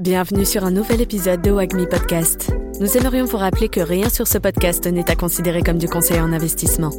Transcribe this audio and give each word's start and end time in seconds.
Bienvenue 0.00 0.44
sur 0.44 0.62
un 0.62 0.70
nouvel 0.70 1.00
épisode 1.00 1.42
de 1.42 1.50
Wagmi 1.50 1.88
Podcast. 1.88 2.54
Nous 2.80 2.96
aimerions 2.96 3.24
vous 3.24 3.36
rappeler 3.36 3.68
que 3.68 3.80
rien 3.80 4.08
sur 4.08 4.28
ce 4.28 4.38
podcast 4.38 4.86
n'est 4.86 5.10
à 5.10 5.16
considérer 5.16 5.64
comme 5.64 5.78
du 5.78 5.88
conseil 5.88 6.20
en 6.20 6.32
investissement. 6.32 6.92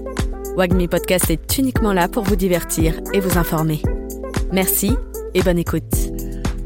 Wagmi 0.57 0.89
Podcast 0.89 1.29
est 1.29 1.57
uniquement 1.57 1.93
là 1.93 2.09
pour 2.09 2.25
vous 2.25 2.35
divertir 2.35 2.99
et 3.13 3.21
vous 3.21 3.38
informer. 3.38 3.81
Merci 4.52 4.98
et 5.34 5.41
bonne 5.41 5.59
écoute. 5.59 6.12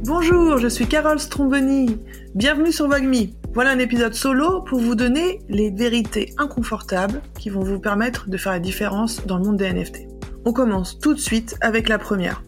Bonjour, 0.06 0.58
je 0.58 0.68
suis 0.70 0.88
Carole 0.88 1.20
Stromboni. 1.20 2.00
Bienvenue 2.34 2.72
sur 2.72 2.88
Wagmi. 2.88 3.36
Voilà 3.54 3.70
un 3.70 3.78
épisode 3.78 4.16
solo 4.16 4.64
pour 4.64 4.80
vous 4.80 4.96
donner 4.96 5.40
les 5.50 5.70
vérités 5.70 6.34
inconfortables 6.40 7.22
qui 7.38 7.52
vont 7.52 7.64
vous 7.64 7.80
permettre 7.80 8.28
de 8.28 8.38
faire 8.38 8.54
la 8.54 8.60
différence 8.60 9.24
dans 9.28 9.38
le 9.38 9.44
monde 9.44 9.58
des 9.58 9.72
NFT. 9.72 10.08
On 10.46 10.52
commence 10.52 10.98
tout 10.98 11.14
de 11.14 11.20
suite 11.20 11.56
avec 11.62 11.88
la 11.90 12.00
première. 12.00 12.42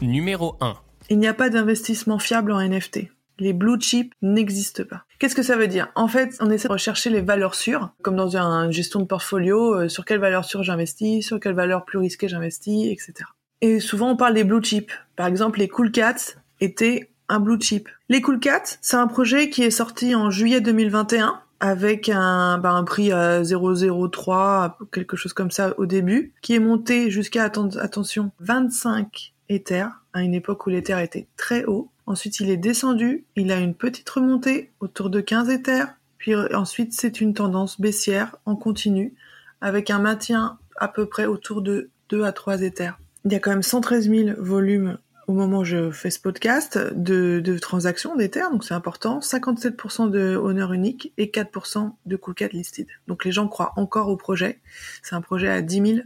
Numéro 0.00 0.54
1. 0.60 0.76
Il 1.12 1.18
n'y 1.18 1.26
a 1.26 1.34
pas 1.34 1.50
d'investissement 1.50 2.20
fiable 2.20 2.52
en 2.52 2.60
NFT. 2.60 3.08
Les 3.40 3.52
blue 3.52 3.80
chips 3.80 4.14
n'existent 4.22 4.84
pas. 4.84 5.04
Qu'est-ce 5.18 5.34
que 5.34 5.42
ça 5.42 5.56
veut 5.56 5.66
dire? 5.66 5.88
En 5.96 6.06
fait, 6.06 6.36
on 6.38 6.48
essaie 6.50 6.68
de 6.68 6.72
rechercher 6.72 7.10
les 7.10 7.20
valeurs 7.20 7.56
sûres, 7.56 7.90
comme 8.02 8.14
dans 8.14 8.36
une 8.36 8.70
gestion 8.70 9.00
de 9.00 9.06
portfolio, 9.06 9.74
euh, 9.74 9.88
sur 9.88 10.04
quelle 10.04 10.20
valeur 10.20 10.44
sûre 10.44 10.62
j'investis, 10.62 11.26
sur 11.26 11.40
quelle 11.40 11.54
valeur 11.54 11.84
plus 11.84 11.98
risquée 11.98 12.28
j'investis, 12.28 12.92
etc. 12.92 13.28
Et 13.60 13.80
souvent 13.80 14.12
on 14.12 14.16
parle 14.16 14.34
des 14.34 14.44
blue 14.44 14.62
chips. 14.62 14.92
Par 15.16 15.26
exemple, 15.26 15.58
les 15.58 15.66
Cool 15.66 15.90
Cats 15.90 16.36
étaient 16.60 17.10
un 17.28 17.40
blue 17.40 17.60
chip. 17.60 17.88
Les 18.08 18.20
Cool 18.20 18.38
Cats, 18.38 18.78
c'est 18.80 18.96
un 18.96 19.08
projet 19.08 19.50
qui 19.50 19.64
est 19.64 19.72
sorti 19.72 20.14
en 20.14 20.30
juillet 20.30 20.60
2021 20.60 21.40
avec 21.58 22.08
un, 22.08 22.58
bah, 22.58 22.70
un 22.70 22.84
prix 22.84 23.10
à 23.10 23.42
0,03, 23.42 24.76
quelque 24.92 25.16
chose 25.16 25.32
comme 25.32 25.50
ça 25.50 25.74
au 25.76 25.86
début, 25.86 26.34
qui 26.40 26.54
est 26.54 26.60
monté 26.60 27.10
jusqu'à, 27.10 27.42
attention, 27.42 28.30
25 28.38 29.34
Ether, 29.50 29.86
à 30.12 30.22
une 30.22 30.32
époque 30.32 30.66
où 30.66 30.70
l'Ether 30.70 31.02
était 31.02 31.26
très 31.36 31.64
haut. 31.64 31.90
Ensuite, 32.06 32.40
il 32.40 32.48
est 32.50 32.56
descendu, 32.56 33.24
il 33.36 33.52
a 33.52 33.58
une 33.58 33.74
petite 33.74 34.08
remontée 34.08 34.70
autour 34.80 35.10
de 35.10 35.20
15 35.20 35.50
Ether, 35.50 35.84
puis 36.18 36.34
ensuite 36.34 36.92
c'est 36.92 37.20
une 37.20 37.34
tendance 37.34 37.80
baissière 37.80 38.36
en 38.46 38.56
continu, 38.56 39.14
avec 39.60 39.90
un 39.90 39.98
maintien 39.98 40.58
à 40.76 40.88
peu 40.88 41.06
près 41.06 41.26
autour 41.26 41.62
de 41.62 41.90
2 42.08 42.24
à 42.24 42.32
3 42.32 42.62
Ether. 42.62 42.92
Il 43.24 43.32
y 43.32 43.34
a 43.34 43.38
quand 43.38 43.50
même 43.50 43.62
113 43.62 44.08
000 44.08 44.30
volumes 44.38 44.98
au 45.26 45.32
moment 45.32 45.58
où 45.58 45.64
je 45.64 45.92
fais 45.92 46.10
ce 46.10 46.18
podcast 46.18 46.76
de, 46.92 47.58
transactions 47.58 48.16
d'Ether, 48.16 48.44
donc 48.50 48.64
c'est 48.64 48.74
important, 48.74 49.20
57% 49.20 50.10
de 50.10 50.36
honneur 50.36 50.72
unique 50.72 51.12
et 51.18 51.26
4% 51.26 51.92
de 52.04 52.16
Coolcat 52.16 52.48
listed. 52.48 52.86
Donc 53.06 53.24
les 53.24 53.30
gens 53.30 53.46
croient 53.46 53.72
encore 53.76 54.08
au 54.08 54.16
projet. 54.16 54.60
C'est 55.02 55.14
un 55.14 55.20
projet 55.20 55.48
à 55.48 55.62
10 55.62 55.74
000, 55.74 55.98
en 55.98 56.02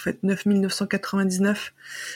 fait 0.00 0.22
9 0.22 0.46
999 0.46 1.72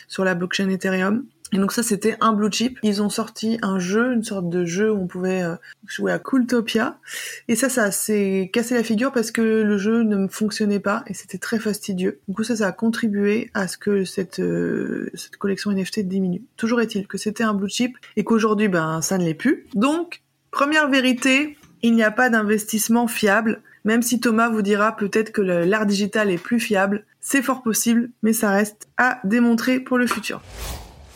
sur 0.08 0.24
la 0.24 0.34
blockchain 0.34 0.68
Ethereum. 0.68 1.24
Et 1.54 1.58
donc 1.58 1.70
ça, 1.70 1.84
c'était 1.84 2.16
un 2.20 2.32
blue 2.32 2.50
chip. 2.50 2.80
Ils 2.82 3.00
ont 3.00 3.08
sorti 3.08 3.58
un 3.62 3.78
jeu, 3.78 4.12
une 4.12 4.24
sorte 4.24 4.48
de 4.48 4.64
jeu 4.64 4.90
où 4.90 5.02
on 5.02 5.06
pouvait 5.06 5.42
euh, 5.42 5.54
jouer 5.86 6.10
à 6.10 6.18
Cooltopia. 6.18 6.98
Et 7.46 7.54
ça, 7.54 7.68
ça 7.68 7.92
s'est 7.92 8.50
cassé 8.52 8.74
la 8.74 8.82
figure 8.82 9.12
parce 9.12 9.30
que 9.30 9.40
le 9.40 9.78
jeu 9.78 10.02
ne 10.02 10.26
fonctionnait 10.26 10.80
pas 10.80 11.04
et 11.06 11.14
c'était 11.14 11.38
très 11.38 11.60
fastidieux. 11.60 12.18
Du 12.26 12.34
coup, 12.34 12.42
ça, 12.42 12.56
ça 12.56 12.66
a 12.66 12.72
contribué 12.72 13.50
à 13.54 13.68
ce 13.68 13.76
que 13.76 14.04
cette, 14.04 14.40
euh, 14.40 15.12
collection 15.38 15.70
NFT 15.70 16.00
diminue. 16.00 16.42
Toujours 16.56 16.80
est-il 16.80 17.06
que 17.06 17.18
c'était 17.18 17.44
un 17.44 17.54
blue 17.54 17.68
chip 17.68 17.96
et 18.16 18.24
qu'aujourd'hui, 18.24 18.66
ben, 18.66 19.00
ça 19.00 19.16
ne 19.16 19.24
l'est 19.24 19.34
plus. 19.34 19.66
Donc, 19.74 20.22
première 20.50 20.88
vérité, 20.88 21.56
il 21.82 21.94
n'y 21.94 22.02
a 22.02 22.10
pas 22.10 22.30
d'investissement 22.30 23.06
fiable. 23.06 23.62
Même 23.84 24.02
si 24.02 24.18
Thomas 24.18 24.48
vous 24.48 24.62
dira 24.62 24.96
peut-être 24.96 25.30
que 25.30 25.42
l'art 25.42 25.84
digital 25.86 26.30
est 26.30 26.38
plus 26.38 26.58
fiable, 26.58 27.04
c'est 27.20 27.42
fort 27.42 27.62
possible, 27.62 28.10
mais 28.22 28.32
ça 28.32 28.50
reste 28.50 28.88
à 28.96 29.20
démontrer 29.24 29.78
pour 29.78 29.98
le 29.98 30.06
futur. 30.06 30.40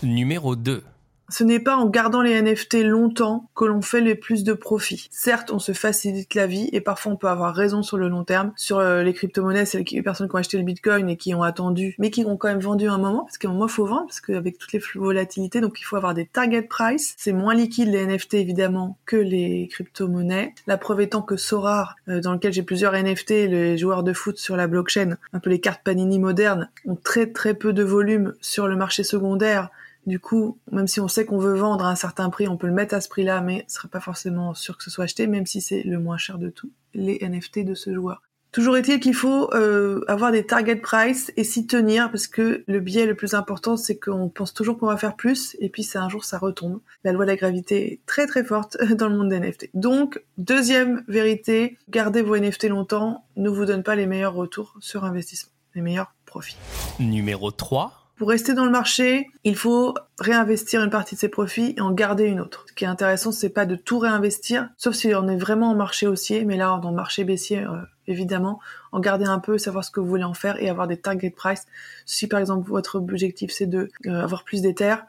Numéro 0.03 0.55
2. 0.55 0.83
Ce 1.31 1.45
n'est 1.45 1.61
pas 1.61 1.77
en 1.77 1.87
gardant 1.87 2.23
les 2.23 2.41
NFT 2.41 2.85
longtemps 2.85 3.49
que 3.55 3.67
l'on 3.67 3.83
fait 3.83 4.01
les 4.01 4.15
plus 4.15 4.45
de 4.45 4.55
profits. 4.55 5.09
Certes, 5.11 5.51
on 5.51 5.59
se 5.59 5.73
facilite 5.73 6.35
la 6.35 6.47
vie 6.47 6.71
et 6.73 6.81
parfois 6.81 7.13
on 7.13 7.17
peut 7.17 7.29
avoir 7.29 7.55
raison 7.55 7.83
sur 7.83 7.99
le 7.99 8.09
long 8.09 8.25
terme. 8.25 8.53
Sur 8.57 8.79
euh, 8.79 9.03
les 9.03 9.13
crypto-monnaies, 9.13 9.67
c'est 9.67 9.89
les 9.91 10.03
personnes 10.03 10.29
qui 10.29 10.35
ont 10.35 10.39
acheté 10.39 10.57
le 10.57 10.65
bitcoin 10.65 11.09
et 11.11 11.17
qui 11.17 11.35
ont 11.35 11.43
attendu, 11.43 11.95
mais 11.99 12.11
qui 12.11 12.25
ont 12.25 12.39
quand 12.39 12.49
même 12.49 12.61
vendu 12.61 12.89
un 12.89 12.97
moment, 12.97 13.25
parce 13.25 13.37
qu'à 13.37 13.49
un 13.49 13.53
moment, 13.53 13.69
faut 13.69 13.85
vendre, 13.85 14.07
parce 14.07 14.21
qu'avec 14.21 14.59
toutes 14.59 14.73
les 14.73 14.81
volatilités, 14.95 15.61
donc 15.61 15.79
il 15.81 15.85
faut 15.85 15.97
avoir 15.97 16.15
des 16.15 16.25
target 16.25 16.63
price. 16.63 17.15
C'est 17.19 17.33
moins 17.33 17.55
liquide 17.55 17.89
les 17.89 18.07
NFT 18.07 18.35
évidemment 18.35 18.97
que 19.05 19.17
les 19.17 19.69
crypto-monnaies. 19.71 20.55
La 20.67 20.79
preuve 20.79 21.03
étant 21.03 21.21
que 21.21 21.37
Sorar, 21.37 21.97
euh, 22.09 22.21
dans 22.21 22.33
lequel 22.33 22.53
j'ai 22.53 22.63
plusieurs 22.63 22.95
NFT, 22.95 23.31
les 23.31 23.77
joueurs 23.77 24.03
de 24.03 24.15
foot 24.15 24.39
sur 24.39 24.57
la 24.57 24.67
blockchain, 24.67 25.17
un 25.33 25.41
peu 25.41 25.51
les 25.51 25.61
cartes 25.61 25.83
Panini 25.85 26.19
modernes, 26.19 26.71
ont 26.87 26.97
très 26.97 27.27
très 27.27 27.53
peu 27.53 27.75
de 27.75 27.83
volume 27.83 28.33
sur 28.41 28.67
le 28.67 28.77
marché 28.77 29.05
secondaire 29.05 29.71
du 30.09 30.19
coup, 30.19 30.59
même 30.73 30.89
si 30.89 31.01
on 31.01 31.07
sait 31.07 31.25
qu'on 31.25 31.39
veut 31.39 31.55
vendre 31.55 31.85
à 31.85 31.91
un 31.91 31.95
certain 31.95 32.31
prix, 32.31 32.49
on 32.49 32.57
peut 32.57 32.67
le 32.67 32.73
mettre 32.73 32.95
à 32.95 33.01
ce 33.01 33.09
prix-là, 33.09 33.41
mais 33.43 33.65
ce 33.69 33.77
serait 33.77 33.89
pas 33.89 34.01
forcément 34.01 34.55
sûr 34.55 34.77
que 34.77 34.83
ce 34.83 34.91
soit 34.91 35.05
acheté, 35.05 35.27
même 35.27 35.47
si 35.47 35.61
c'est 35.61 35.83
le 35.83 35.99
moins 36.01 36.17
cher 36.17 36.39
de 36.39 36.49
tout, 36.49 36.71
les 36.95 37.19
NFT 37.21 37.65
de 37.65 37.75
ce 37.75 37.95
joueur. 37.95 38.23
Toujours 38.51 38.79
est-il 38.79 38.99
qu'il 38.99 39.15
faut 39.15 39.53
euh, 39.53 40.03
avoir 40.09 40.33
des 40.33 40.47
target 40.47 40.77
price 40.77 41.31
et 41.37 41.45
s'y 41.45 41.67
tenir 41.67 42.11
parce 42.11 42.27
que 42.27 42.65
le 42.67 42.81
biais 42.81 43.05
le 43.05 43.15
plus 43.15 43.35
important 43.35 43.77
c'est 43.77 43.99
qu'on 43.99 44.31
pense 44.31 44.55
toujours 44.55 44.79
qu'on 44.79 44.87
va 44.87 44.97
faire 44.97 45.17
plus 45.17 45.55
et 45.61 45.69
puis 45.69 45.87
un 45.97 46.09
jour 46.09 46.25
ça 46.25 46.39
retombe. 46.39 46.81
La 47.05 47.13
loi 47.13 47.27
de 47.27 47.31
la 47.31 47.37
gravité 47.37 47.93
est 47.93 48.01
très 48.07 48.27
très 48.27 48.43
forte 48.43 48.79
dans 48.95 49.09
le 49.09 49.19
monde 49.19 49.29
des 49.29 49.39
NFT. 49.39 49.69
Donc 49.75 50.23
deuxième 50.39 51.05
vérité, 51.09 51.77
gardez 51.91 52.23
vos 52.23 52.39
NFT 52.39 52.71
longtemps 52.71 53.27
ne 53.37 53.51
vous 53.51 53.67
donne 53.67 53.83
pas 53.83 53.97
les 53.97 54.07
meilleurs 54.07 54.35
retours 54.35 54.79
sur 54.81 55.05
investissement, 55.05 55.53
les 55.75 55.83
meilleurs 55.83 56.15
profits. 56.25 56.57
Numéro 56.99 57.51
3. 57.51 57.98
Pour 58.19 58.31
rester 58.31 58.53
dans 58.53 58.65
le 58.65 58.71
marché, 58.73 59.31
il 59.45 59.55
faut 59.55 59.95
réinvestir 60.19 60.83
une 60.83 60.91
partie 60.91 61.15
de 61.15 61.21
ses 61.21 61.29
profits 61.29 61.75
et 61.77 61.81
en 61.81 61.93
garder 61.93 62.25
une 62.25 62.41
autre. 62.41 62.65
Ce 62.69 62.73
qui 62.73 62.85
est 62.85 62.89
intéressant, 62.89 63.31
c'est 63.31 63.49
pas 63.49 63.65
de 63.65 63.77
tout 63.77 64.01
réinvestir, 64.01 64.69
sauf 64.77 64.97
si 64.97 65.15
on 65.15 65.29
est 65.29 65.37
vraiment 65.37 65.71
en 65.71 65.77
marché 65.77 66.09
haussier, 66.09 66.45
mais 66.45 66.57
là, 66.57 66.81
dans 66.83 66.91
le 66.91 66.97
marché 66.97 67.23
baissier, 67.23 67.61
euh, 67.61 67.77
évidemment, 68.09 68.59
en 68.91 68.99
garder 68.99 69.27
un 69.27 69.39
peu, 69.39 69.57
savoir 69.57 69.85
ce 69.85 69.93
que 69.93 70.01
vous 70.01 70.09
voulez 70.09 70.25
en 70.25 70.35
faire 70.35 70.61
et 70.61 70.69
avoir 70.69 70.89
des 70.89 70.97
target 70.97 71.31
price. 71.31 71.65
Si 72.07 72.27
par 72.27 72.41
exemple 72.41 72.69
votre 72.69 72.97
objectif 72.97 73.53
c'est 73.53 73.67
de 73.67 73.89
euh, 74.07 74.23
avoir 74.23 74.43
plus 74.43 74.63
d'éther, 74.63 75.05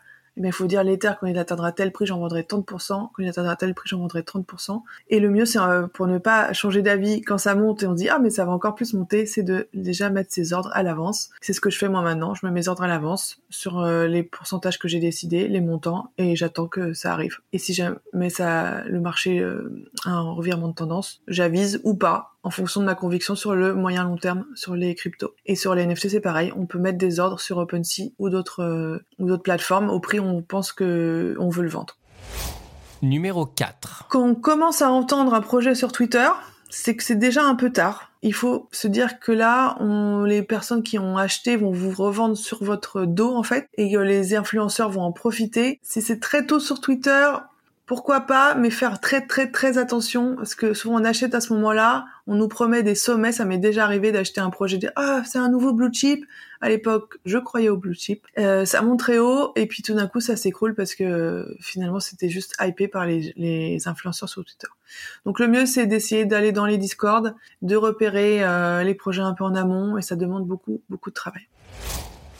eh 0.45 0.47
il 0.47 0.53
faut 0.53 0.67
dire 0.67 0.83
l'Ether, 0.83 1.11
quand 1.19 1.27
il 1.27 1.37
atteindra 1.37 1.71
tel 1.71 1.91
prix, 1.91 2.05
j'en 2.05 2.19
vendrai 2.19 2.43
30%, 2.43 2.63
quand 2.87 3.09
il 3.19 3.27
atteindra 3.27 3.55
tel 3.55 3.73
prix, 3.73 3.89
j'en 3.89 3.99
vendrai 3.99 4.21
30%. 4.21 4.81
Et 5.09 5.19
le 5.19 5.29
mieux, 5.29 5.45
c'est 5.45 5.59
euh, 5.59 5.87
pour 5.87 6.07
ne 6.07 6.17
pas 6.17 6.53
changer 6.53 6.81
d'avis 6.81 7.21
quand 7.21 7.37
ça 7.37 7.55
monte 7.55 7.83
et 7.83 7.87
on 7.87 7.93
dit, 7.93 8.09
ah, 8.09 8.19
mais 8.19 8.29
ça 8.29 8.45
va 8.45 8.51
encore 8.51 8.75
plus 8.75 8.93
monter, 8.93 9.25
c'est 9.25 9.43
de 9.43 9.67
déjà 9.73 10.09
mettre 10.09 10.31
ses 10.31 10.53
ordres 10.53 10.71
à 10.73 10.83
l'avance. 10.83 11.29
C'est 11.41 11.53
ce 11.53 11.61
que 11.61 11.69
je 11.69 11.77
fais 11.77 11.89
moi 11.89 12.01
maintenant, 12.01 12.33
je 12.33 12.45
mets 12.45 12.51
mes 12.51 12.67
ordres 12.67 12.83
à 12.83 12.87
l'avance 12.87 13.41
sur 13.49 13.79
euh, 13.79 14.07
les 14.07 14.23
pourcentages 14.23 14.79
que 14.79 14.87
j'ai 14.87 14.99
décidés, 14.99 15.47
les 15.47 15.61
montants, 15.61 16.11
et 16.17 16.35
j'attends 16.35 16.67
que 16.67 16.93
ça 16.93 17.13
arrive. 17.13 17.39
Et 17.53 17.57
si 17.57 17.73
jamais 17.73 17.97
le 18.13 18.99
marché 18.99 19.39
euh, 19.39 19.85
a 20.05 20.11
un 20.11 20.31
revirement 20.31 20.69
de 20.69 20.73
tendance, 20.73 21.21
j'avise 21.27 21.81
ou 21.83 21.95
pas, 21.95 22.35
en 22.43 22.49
fonction 22.51 22.81
de 22.81 22.85
ma 22.85 22.95
conviction 22.95 23.35
sur 23.35 23.55
le 23.55 23.73
moyen 23.73 24.03
long 24.03 24.17
terme 24.17 24.45
sur 24.55 24.75
les 24.75 24.95
cryptos. 24.95 25.33
Et 25.45 25.55
sur 25.55 25.75
les 25.75 25.85
NFT, 25.85 26.09
c'est 26.09 26.21
pareil, 26.21 26.51
on 26.55 26.65
peut 26.65 26.79
mettre 26.79 26.97
des 26.97 27.19
ordres 27.19 27.39
sur 27.39 27.57
OpenSea 27.57 28.13
ou 28.17 28.29
d'autres 28.29 28.63
euh, 28.63 28.99
ou 29.19 29.27
d'autres 29.27 29.43
plateformes 29.43 29.89
au 29.89 29.99
prix 29.99 30.19
où 30.19 30.25
on 30.25 30.41
pense 30.41 30.71
que 30.71 31.35
on 31.39 31.49
veut 31.49 31.63
le 31.63 31.69
vendre. 31.69 31.97
Numéro 33.01 33.45
4. 33.45 34.07
Quand 34.09 34.23
on 34.23 34.35
commence 34.35 34.81
à 34.81 34.91
entendre 34.91 35.33
un 35.33 35.41
projet 35.41 35.73
sur 35.73 35.91
Twitter, 35.91 36.27
c'est 36.69 36.95
que 36.95 37.03
c'est 37.03 37.15
déjà 37.15 37.43
un 37.43 37.55
peu 37.55 37.71
tard. 37.71 38.11
Il 38.21 38.33
faut 38.33 38.67
se 38.71 38.87
dire 38.87 39.19
que 39.19 39.31
là, 39.31 39.77
on, 39.79 40.23
les 40.23 40.43
personnes 40.43 40.83
qui 40.83 40.99
ont 40.99 41.17
acheté 41.17 41.55
vont 41.55 41.71
vous 41.71 41.91
revendre 41.91 42.37
sur 42.37 42.63
votre 42.63 43.05
dos 43.05 43.33
en 43.33 43.43
fait, 43.43 43.67
et 43.75 43.91
que 43.91 43.97
les 43.97 44.35
influenceurs 44.35 44.89
vont 44.89 45.03
en 45.03 45.13
profiter. 45.13 45.79
Si 45.81 46.01
c'est 46.01 46.19
très 46.19 46.45
tôt 46.45 46.59
sur 46.59 46.81
Twitter, 46.81 47.31
pourquoi 47.89 48.21
pas, 48.21 48.53
mais 48.53 48.69
faire 48.69 48.99
très 48.99 49.25
très 49.25 49.49
très 49.49 49.79
attention 49.79 50.35
parce 50.35 50.53
que 50.53 50.75
souvent 50.75 51.01
on 51.01 51.03
achète 51.03 51.33
à 51.33 51.41
ce 51.41 51.51
moment-là, 51.53 52.05
on 52.27 52.35
nous 52.35 52.47
promet 52.47 52.83
des 52.83 52.93
sommets. 52.93 53.31
Ça 53.31 53.45
m'est 53.45 53.57
déjà 53.57 53.83
arrivé 53.83 54.11
d'acheter 54.11 54.39
un 54.39 54.51
projet, 54.51 54.77
de 54.77 54.91
ah 54.95 55.23
c'est 55.25 55.39
un 55.39 55.49
nouveau 55.49 55.73
blue 55.73 55.91
chip. 55.91 56.23
À 56.61 56.69
l'époque, 56.69 57.17
je 57.25 57.39
croyais 57.39 57.69
au 57.69 57.77
blue 57.77 57.95
chip. 57.95 58.27
Euh, 58.37 58.63
ça 58.63 58.83
monte 58.83 58.99
très 58.99 59.17
haut 59.17 59.53
et 59.55 59.65
puis 59.65 59.81
tout 59.81 59.95
d'un 59.95 60.05
coup 60.05 60.19
ça 60.19 60.35
s'écroule 60.35 60.75
parce 60.75 60.93
que 60.93 61.47
finalement 61.61 61.99
c'était 61.99 62.29
juste 62.29 62.55
hypé 62.61 62.87
par 62.87 63.07
les, 63.07 63.33
les, 63.37 63.87
influenceurs 63.87 64.29
sur 64.29 64.45
Twitter. 64.45 64.67
Donc 65.25 65.39
le 65.39 65.47
mieux 65.47 65.65
c'est 65.65 65.87
d'essayer 65.87 66.25
d'aller 66.25 66.51
dans 66.51 66.67
les 66.67 66.77
Discord, 66.77 67.35
de 67.63 67.75
repérer 67.75 68.43
euh, 68.43 68.83
les 68.83 68.93
projets 68.93 69.23
un 69.23 69.33
peu 69.33 69.45
en 69.45 69.55
amont 69.55 69.97
et 69.97 70.03
ça 70.03 70.15
demande 70.15 70.45
beaucoup 70.45 70.83
beaucoup 70.89 71.09
de 71.09 71.15
travail. 71.15 71.47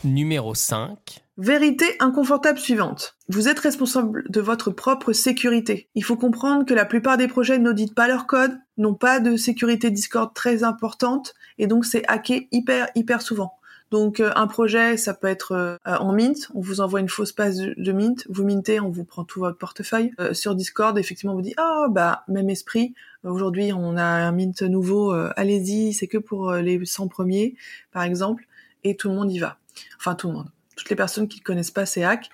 Numéro 0.06 0.56
5. 0.56 0.98
Vérité 1.38 1.86
inconfortable 2.00 2.58
suivante. 2.58 3.18
Vous 3.28 3.50
êtes 3.50 3.60
responsable 3.60 4.24
de 4.30 4.40
votre 4.40 4.72
propre 4.72 5.12
sécurité. 5.12 5.90
Il 5.94 6.06
faut 6.06 6.16
comprendre 6.16 6.66
que 6.66 6.74
la 6.74 6.86
plupart 6.86 7.18
des 7.18 7.28
projets 7.28 7.60
n'auditent 7.60 7.96
pas 7.96 8.08
leur 8.08 8.26
code, 8.26 8.58
n'ont 8.78 8.94
pas 8.96 9.20
de 9.20 9.36
sécurité 9.36 9.92
Discord 9.92 10.34
très 10.34 10.64
importante, 10.64 11.34
et 11.58 11.68
donc 11.68 11.84
c'est 11.84 12.08
hacké 12.08 12.48
hyper 12.54 12.88
hyper 12.96 13.22
souvent. 13.22 13.54
Donc 13.92 14.22
euh, 14.22 14.32
un 14.38 14.48
projet, 14.48 14.96
ça 14.96 15.14
peut 15.14 15.28
être 15.28 15.52
euh, 15.52 15.78
en 15.86 16.14
mint, 16.14 16.50
on 16.56 16.62
vous 16.62 16.80
envoie 16.80 17.02
une 17.02 17.10
fausse 17.10 17.34
passe 17.34 17.58
de, 17.58 17.92
mint, 17.92 18.26
vous 18.30 18.46
mintez, 18.46 18.80
on 18.80 18.90
vous 18.90 19.04
prend 19.04 19.26
tout 19.26 19.42
votre 19.42 19.58
portefeuille. 19.58 20.14
Euh, 20.22 20.34
sur 20.34 20.56
Discord, 20.56 20.98
effectivement, 20.98 21.34
on 21.34 21.36
vous 21.36 21.42
dit 21.42 21.56
ah 21.58 21.88
bah 21.90 22.24
même 22.30 22.50
esprit. 22.50 22.94
Aujourd'hui, 23.26 23.74
on 23.74 23.98
a 23.98 24.04
un 24.04 24.32
mint 24.32 24.62
nouveau, 24.62 25.12
allez-y, 25.12 25.92
c'est 25.92 26.08
que 26.08 26.18
pour 26.18 26.54
les 26.54 26.86
100 26.86 27.10
premiers, 27.10 27.56
par 27.92 28.04
exemple, 28.04 28.48
et 28.86 28.96
tout 28.96 29.10
le 29.10 29.16
monde 29.16 29.30
y 29.30 29.40
va. 29.40 29.59
Enfin 29.98 30.16
tout 30.16 30.28
le 30.28 30.34
monde. 30.34 30.52
Toutes 30.76 30.90
les 30.90 30.96
personnes 30.96 31.28
qui 31.28 31.40
ne 31.40 31.44
connaissent 31.44 31.72
pas 31.72 31.86
ces 31.86 32.04
hacks. 32.04 32.30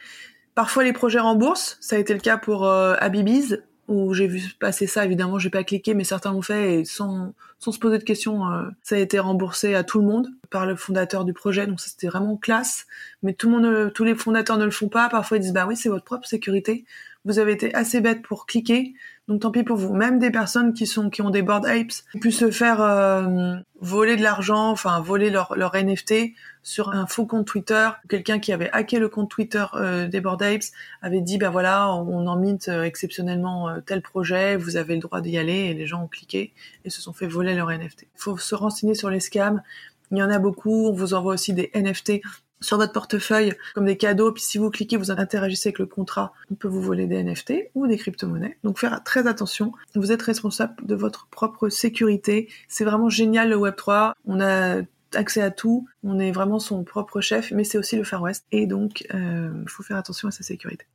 Parfois 0.54 0.84
les 0.84 0.94
projets 0.94 1.20
remboursent, 1.20 1.78
ça 1.82 1.98
a 1.98 2.00
été 2.00 2.14
le 2.14 2.20
cas 2.20 2.38
pour 2.38 2.66
euh, 2.66 2.96
Abibiz, 3.00 3.64
où 3.88 4.14
j'ai 4.14 4.28
vu 4.28 4.42
passer 4.60 4.88
ça, 4.88 5.06
évidemment 5.06 5.38
j'ai 5.38 5.50
pas 5.50 5.64
cliqué, 5.64 5.94
mais 5.94 6.04
certains 6.04 6.32
l'ont 6.32 6.42
fait 6.42 6.80
et 6.80 6.86
sans, 6.86 7.34
sans 7.60 7.72
se 7.72 7.80
poser 7.80 7.98
de 7.98 8.04
questions, 8.04 8.50
euh, 8.50 8.64
ça 8.82 8.96
a 8.96 9.00
été 9.00 9.20
remboursé 9.20 9.76
à 9.76 9.84
tout 9.84 10.00
le 10.00 10.06
monde 10.06 10.30
par 10.50 10.66
le 10.66 10.76
fondateur 10.76 11.26
du 11.26 11.34
projet, 11.34 11.68
donc 11.68 11.82
ça 11.82 11.90
c'était 11.90 12.08
vraiment 12.08 12.38
classe. 12.38 12.88
Mais 13.22 13.34
tout 13.34 13.50
le 13.50 13.60
monde, 13.60 13.94
tous 13.94 14.06
les 14.06 14.16
fondateurs 14.16 14.58
ne 14.58 14.66
le 14.66 14.72
font 14.72 14.88
pas, 14.88 15.10
parfois 15.10 15.38
ils 15.38 15.42
disent 15.42 15.54
bah 15.54 15.66
oui 15.68 15.76
c'est 15.76 15.90
votre 15.90 16.06
propre 16.06 16.26
sécurité, 16.26 16.86
vous 17.26 17.40
avez 17.40 17.52
été 17.52 17.74
assez 17.76 18.00
bête 18.02 18.22
pour 18.22 18.46
cliquer, 18.46 18.94
donc 19.28 19.42
tant 19.42 19.52
pis 19.52 19.64
pour 19.64 19.78
vous. 19.78 19.96
Même 19.96 20.20
des 20.20 20.30
personnes 20.30 20.74
qui 20.74 20.86
sont 20.86 21.10
qui 21.10 21.24
ont 21.24 21.32
des 21.32 21.42
board 21.42 21.66
apes 21.66 22.04
pu 22.22 22.32
se 22.32 22.52
faire 22.52 22.80
euh, 22.80 23.56
voler 23.82 24.18
de 24.18 24.22
l'argent, 24.22 24.70
enfin 24.70 25.00
voler 25.00 25.32
leur, 25.32 25.56
leur 25.56 25.76
NFT 25.76 26.34
sur 26.62 26.90
un 26.90 27.08
faux 27.08 27.26
compte 27.26 27.48
Twitter. 27.48 27.90
Quelqu'un 28.08 28.38
qui 28.38 28.54
avait 28.54 28.70
hacké 28.72 29.00
le 29.00 29.10
compte 29.10 29.32
Twitter 29.32 29.66
euh, 29.74 30.08
des 30.08 30.22
board 30.22 30.44
apes 30.44 30.66
avait 31.02 31.22
dit 31.22 31.40
ben 31.40 31.50
voilà 31.50 31.92
on, 31.92 32.28
en 32.28 32.38
mint 32.38 32.68
euh, 32.68 32.84
exceptionnellement 32.84 33.82
tel 33.84 34.04
projet, 34.04 34.58
vous 34.58 34.78
avez 34.78 34.94
le 34.94 35.02
droit 35.02 35.22
d'y 35.22 35.40
aller 35.40 35.54
et 35.54 35.74
les 35.74 35.88
gens 35.88 36.04
ont 36.04 36.08
cliqué 36.08 36.54
et 36.84 36.92
se 36.92 37.02
sont 37.02 37.14
fait 37.14 37.28
voler 37.28 37.56
leur 37.56 37.72
NFT. 37.72 38.04
Il 38.04 38.22
faut 38.22 38.38
se 38.38 38.54
renseigner 38.54 38.94
sur 38.94 39.10
les 39.10 39.20
scams. 39.20 39.64
Il 40.12 40.20
y 40.20 40.24
en 40.24 40.30
a 40.30 40.38
beaucoup. 40.38 40.88
On 40.88 40.94
vous 40.94 41.16
envoie 41.16 41.34
aussi 41.34 41.54
des 41.54 41.72
NFT 41.74 42.22
sur 42.62 42.78
votre 42.78 42.94
portefeuille 42.94 43.54
comme 43.74 43.86
des 43.86 43.98
cadeaux. 43.98 44.32
Puis 44.32 44.44
si 44.44 44.58
vous 44.58 44.70
cliquez, 44.70 44.98
vous 44.98 45.12
interagissez 45.12 45.70
avec 45.70 45.80
le 45.80 45.86
contrat, 45.86 46.34
on 46.52 46.56
peut 46.56 46.68
vous 46.68 46.82
voler 46.82 47.08
des 47.08 47.24
NFT 47.24 47.72
ou 47.76 47.88
des 47.88 47.98
crypto-monnaies. 47.98 48.58
Donc 48.64 48.80
faire 48.80 49.04
très 49.04 49.28
attention. 49.28 49.72
Vous 49.96 50.12
êtes 50.12 50.22
responsable 50.22 50.76
de 50.86 50.96
votre 50.96 51.28
propre 51.28 51.70
sécurité. 51.70 52.50
C'est 52.68 52.86
vraiment 52.86 53.10
génial 53.10 53.50
le 53.50 53.58
Web3. 53.58 54.14
On 54.26 54.42
a 54.42 54.82
accès 55.14 55.42
à 55.42 55.52
tout. 55.52 55.88
On 56.04 56.20
est 56.20 56.32
vraiment 56.32 56.60
son 56.60 56.84
propre 56.84 57.22
chef, 57.22 57.52
mais 57.52 57.64
c'est 57.64 57.78
aussi 57.78 57.96
le 57.96 58.04
Far 58.04 58.22
West. 58.22 58.46
Et 58.52 58.68
donc, 58.68 59.02
il 59.02 59.16
euh, 59.16 59.66
faut 59.68 59.84
faire 59.84 59.98
attention 59.98 60.28
à 60.28 60.32
sa 60.32 60.44
sécurité. 60.44 60.86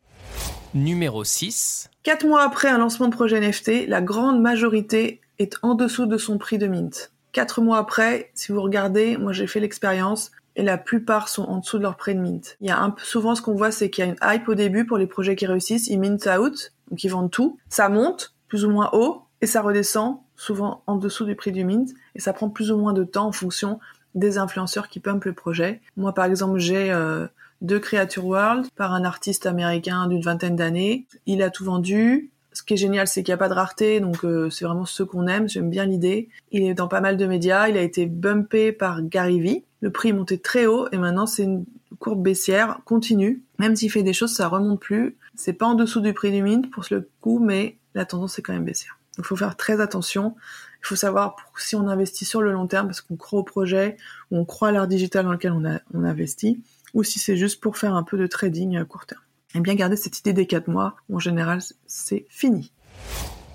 Numéro 0.74 1.24
6. 1.24 1.90
Quatre 2.02 2.26
mois 2.26 2.42
après 2.42 2.68
un 2.68 2.78
lancement 2.78 3.08
de 3.08 3.14
projet 3.14 3.40
NFT, 3.40 3.88
la 3.88 4.00
grande 4.00 4.40
majorité 4.40 5.20
est 5.38 5.56
en 5.62 5.74
dessous 5.74 6.06
de 6.06 6.16
son 6.16 6.38
prix 6.38 6.58
de 6.58 6.66
mint. 6.66 7.12
Quatre 7.32 7.60
mois 7.60 7.78
après, 7.78 8.30
si 8.34 8.52
vous 8.52 8.60
regardez, 8.60 9.16
moi 9.16 9.32
j'ai 9.32 9.46
fait 9.46 9.60
l'expérience, 9.60 10.32
et 10.60 10.62
la 10.62 10.76
plupart 10.76 11.30
sont 11.30 11.44
en 11.44 11.56
dessous 11.56 11.78
de 11.78 11.82
leur 11.84 11.96
prix 11.96 12.14
de 12.14 12.20
mint. 12.20 12.58
Il 12.60 12.66
y 12.66 12.70
a 12.70 12.78
un 12.78 12.90
peu 12.90 13.02
souvent 13.02 13.34
ce 13.34 13.40
qu'on 13.40 13.54
voit, 13.54 13.70
c'est 13.70 13.88
qu'il 13.88 14.04
y 14.04 14.06
a 14.06 14.10
une 14.10 14.18
hype 14.22 14.46
au 14.46 14.54
début 14.54 14.84
pour 14.84 14.98
les 14.98 15.06
projets 15.06 15.34
qui 15.34 15.46
réussissent, 15.46 15.86
ils 15.86 15.98
mint 15.98 16.28
out, 16.38 16.74
donc 16.90 17.02
ils 17.02 17.08
vendent 17.08 17.30
tout, 17.30 17.58
ça 17.70 17.88
monte 17.88 18.34
plus 18.46 18.66
ou 18.66 18.70
moins 18.70 18.90
haut 18.92 19.22
et 19.40 19.46
ça 19.46 19.62
redescend 19.62 20.18
souvent 20.36 20.82
en 20.86 20.96
dessous 20.96 21.24
du 21.24 21.34
prix 21.34 21.50
du 21.50 21.64
mint 21.64 21.88
et 22.14 22.20
ça 22.20 22.34
prend 22.34 22.50
plus 22.50 22.70
ou 22.70 22.76
moins 22.76 22.92
de 22.92 23.04
temps 23.04 23.28
en 23.28 23.32
fonction 23.32 23.80
des 24.14 24.36
influenceurs 24.36 24.88
qui 24.88 25.00
pumpent 25.00 25.24
le 25.24 25.32
projet. 25.32 25.80
Moi 25.96 26.12
par 26.12 26.26
exemple, 26.26 26.58
j'ai 26.58 26.92
euh, 26.92 27.26
deux 27.62 27.78
Creature 27.78 28.26
World 28.26 28.66
par 28.76 28.92
un 28.92 29.04
artiste 29.04 29.46
américain 29.46 30.08
d'une 30.08 30.20
vingtaine 30.20 30.56
d'années. 30.56 31.06
Il 31.24 31.42
a 31.42 31.48
tout 31.48 31.64
vendu, 31.64 32.32
ce 32.52 32.62
qui 32.62 32.74
est 32.74 32.76
génial, 32.76 33.06
c'est 33.06 33.22
qu'il 33.22 33.32
n'y 33.32 33.36
a 33.36 33.38
pas 33.38 33.48
de 33.48 33.54
rareté, 33.54 34.00
donc 34.00 34.24
euh, 34.24 34.50
c'est 34.50 34.66
vraiment 34.66 34.84
ce 34.84 35.02
qu'on 35.02 35.26
aime. 35.26 35.48
J'aime 35.48 35.70
bien 35.70 35.86
l'idée. 35.86 36.28
Il 36.52 36.64
est 36.64 36.74
dans 36.74 36.88
pas 36.88 37.00
mal 37.00 37.16
de 37.16 37.24
médias. 37.24 37.68
Il 37.68 37.78
a 37.78 37.82
été 37.82 38.04
bumpé 38.04 38.72
par 38.72 39.02
Gary 39.02 39.40
Vee. 39.40 39.64
Le 39.80 39.90
prix 39.90 40.10
est 40.10 40.12
monté 40.12 40.38
très 40.38 40.66
haut 40.66 40.88
et 40.92 40.98
maintenant 40.98 41.26
c'est 41.26 41.44
une 41.44 41.64
courbe 41.98 42.22
baissière 42.22 42.80
continue. 42.84 43.42
Même 43.58 43.76
s'il 43.76 43.90
fait 43.90 44.02
des 44.02 44.12
choses, 44.12 44.34
ça 44.34 44.48
remonte 44.48 44.80
plus. 44.80 45.16
C'est 45.34 45.52
pas 45.52 45.66
en 45.66 45.74
dessous 45.74 46.00
du 46.00 46.12
prix 46.12 46.30
du 46.30 46.42
mint 46.42 46.70
pour 46.70 46.84
le 46.90 47.08
coup, 47.20 47.38
mais 47.38 47.76
la 47.94 48.04
tendance 48.04 48.38
est 48.38 48.42
quand 48.42 48.52
même 48.52 48.64
baissière. 48.64 48.98
Donc 49.16 49.26
il 49.26 49.28
faut 49.28 49.36
faire 49.36 49.56
très 49.56 49.80
attention. 49.80 50.36
Il 50.82 50.86
faut 50.86 50.96
savoir 50.96 51.36
si 51.58 51.76
on 51.76 51.88
investit 51.88 52.24
sur 52.24 52.42
le 52.42 52.52
long 52.52 52.66
terme 52.66 52.86
parce 52.86 53.00
qu'on 53.00 53.16
croit 53.16 53.40
au 53.40 53.44
projet 53.44 53.96
ou 54.30 54.38
on 54.38 54.44
croit 54.44 54.68
à 54.68 54.72
l'art 54.72 54.88
digital 54.88 55.24
dans 55.24 55.32
lequel 55.32 55.52
on, 55.52 55.64
a, 55.64 55.80
on 55.92 56.04
investit, 56.04 56.62
ou 56.94 57.02
si 57.02 57.18
c'est 57.18 57.36
juste 57.36 57.60
pour 57.60 57.76
faire 57.76 57.94
un 57.94 58.02
peu 58.02 58.16
de 58.16 58.26
trading 58.26 58.76
à 58.78 58.84
court 58.84 59.06
terme 59.06 59.20
et 59.54 59.60
bien 59.60 59.74
garder 59.74 59.96
cette 59.96 60.18
idée 60.18 60.32
des 60.32 60.46
4 60.46 60.68
mois, 60.68 60.96
en 61.12 61.18
général 61.18 61.60
c'est 61.86 62.26
fini. 62.28 62.72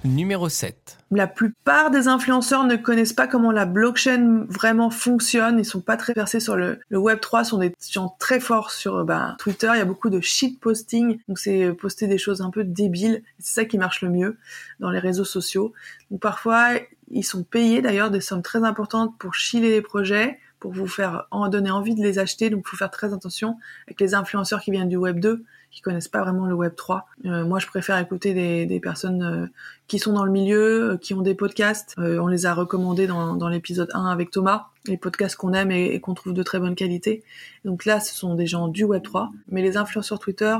Numéro 0.05 0.49
7. 0.49 0.97
La 1.11 1.27
plupart 1.27 1.91
des 1.91 2.07
influenceurs 2.07 2.63
ne 2.63 2.75
connaissent 2.75 3.13
pas 3.13 3.27
comment 3.27 3.51
la 3.51 3.65
blockchain 3.65 4.45
vraiment 4.49 4.89
fonctionne. 4.89 5.59
Ils 5.59 5.65
sont 5.65 5.81
pas 5.81 5.97
très 5.97 6.13
versés 6.13 6.39
sur 6.39 6.55
le, 6.55 6.79
Web 6.91 7.19
3, 7.19 7.43
sont 7.43 7.57
des 7.57 7.73
gens 7.91 8.15
très 8.19 8.39
forts 8.39 8.71
sur 8.71 9.03
ben, 9.03 9.35
Twitter. 9.39 9.69
Il 9.73 9.77
y 9.77 9.81
a 9.81 9.85
beaucoup 9.85 10.09
de 10.09 10.21
shit 10.21 10.59
posting, 10.59 11.19
donc 11.27 11.39
c'est 11.39 11.71
poster 11.73 12.07
des 12.07 12.17
choses 12.17 12.41
un 12.41 12.49
peu 12.49 12.63
débiles. 12.63 13.23
C'est 13.39 13.61
ça 13.61 13.65
qui 13.65 13.77
marche 13.77 14.01
le 14.01 14.09
mieux 14.09 14.37
dans 14.79 14.89
les 14.89 14.99
réseaux 14.99 15.25
sociaux. 15.25 15.73
Donc 16.11 16.21
parfois 16.21 16.69
ils 17.09 17.23
sont 17.23 17.43
payés 17.43 17.81
d'ailleurs 17.81 18.11
des 18.11 18.21
sommes 18.21 18.41
très 18.41 18.63
importantes 18.63 19.17
pour 19.19 19.33
chiller 19.33 19.69
les 19.69 19.81
projets, 19.81 20.39
pour 20.65 20.73
vous 20.73 20.87
faire 20.87 21.27
en 21.29 21.47
donner 21.47 21.69
envie 21.69 21.93
de 21.93 22.01
les 22.01 22.17
acheter. 22.17 22.49
Donc 22.49 22.63
il 22.65 22.69
faut 22.69 22.75
faire 22.75 22.89
très 22.89 23.13
attention 23.13 23.59
avec 23.85 24.01
les 24.01 24.15
influenceurs 24.15 24.61
qui 24.61 24.71
viennent 24.71 24.89
du 24.89 24.97
Web 24.97 25.19
2 25.19 25.43
qui 25.69 25.81
connaissent 25.81 26.07
pas 26.07 26.21
vraiment 26.21 26.47
le 26.47 26.55
Web 26.55 26.73
3. 26.75 27.05
Euh, 27.25 27.45
moi, 27.45 27.59
je 27.59 27.67
préfère 27.67 27.99
écouter 27.99 28.65
des, 28.65 28.79
personnes 28.79 29.21
euh, 29.21 29.45
qui 29.87 29.99
sont 29.99 30.13
dans 30.13 30.25
le 30.25 30.31
milieu, 30.31 30.93
euh, 30.93 30.97
qui 30.97 31.13
ont 31.13 31.21
des 31.21 31.35
podcasts. 31.35 31.93
on 31.97 32.25
les 32.25 32.47
a 32.47 32.55
recommandés 32.55 33.05
dans, 33.05 33.47
l'épisode 33.47 33.89
1 33.93 34.07
avec 34.07 34.31
Thomas, 34.31 34.69
les 34.87 34.97
podcasts 34.97 35.35
qu'on 35.35 35.53
aime 35.53 35.69
et, 35.69 35.99
qu'on 35.99 36.15
trouve 36.15 36.33
de 36.33 36.41
très 36.41 36.57
bonne 36.57 36.73
qualité. 36.73 37.23
Donc 37.63 37.85
là, 37.85 37.99
ce 37.99 38.15
sont 38.15 38.33
des 38.33 38.47
gens 38.47 38.67
du 38.67 38.85
Web 38.85 39.03
3. 39.03 39.31
Mais 39.49 39.61
les 39.61 39.77
influenceurs 39.77 40.17
Twitter, 40.17 40.57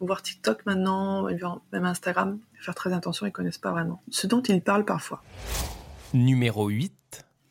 voire 0.00 0.20
TikTok 0.20 0.66
maintenant, 0.66 1.28
même 1.72 1.84
Instagram, 1.84 2.40
faire 2.58 2.74
très 2.74 2.92
attention, 2.92 3.24
ils 3.26 3.32
connaissent 3.32 3.58
pas 3.58 3.70
vraiment 3.70 4.02
ce 4.10 4.26
dont 4.26 4.42
ils 4.42 4.62
parlent 4.62 4.84
parfois. 4.84 5.22
Numéro 6.12 6.68
8 6.68 6.92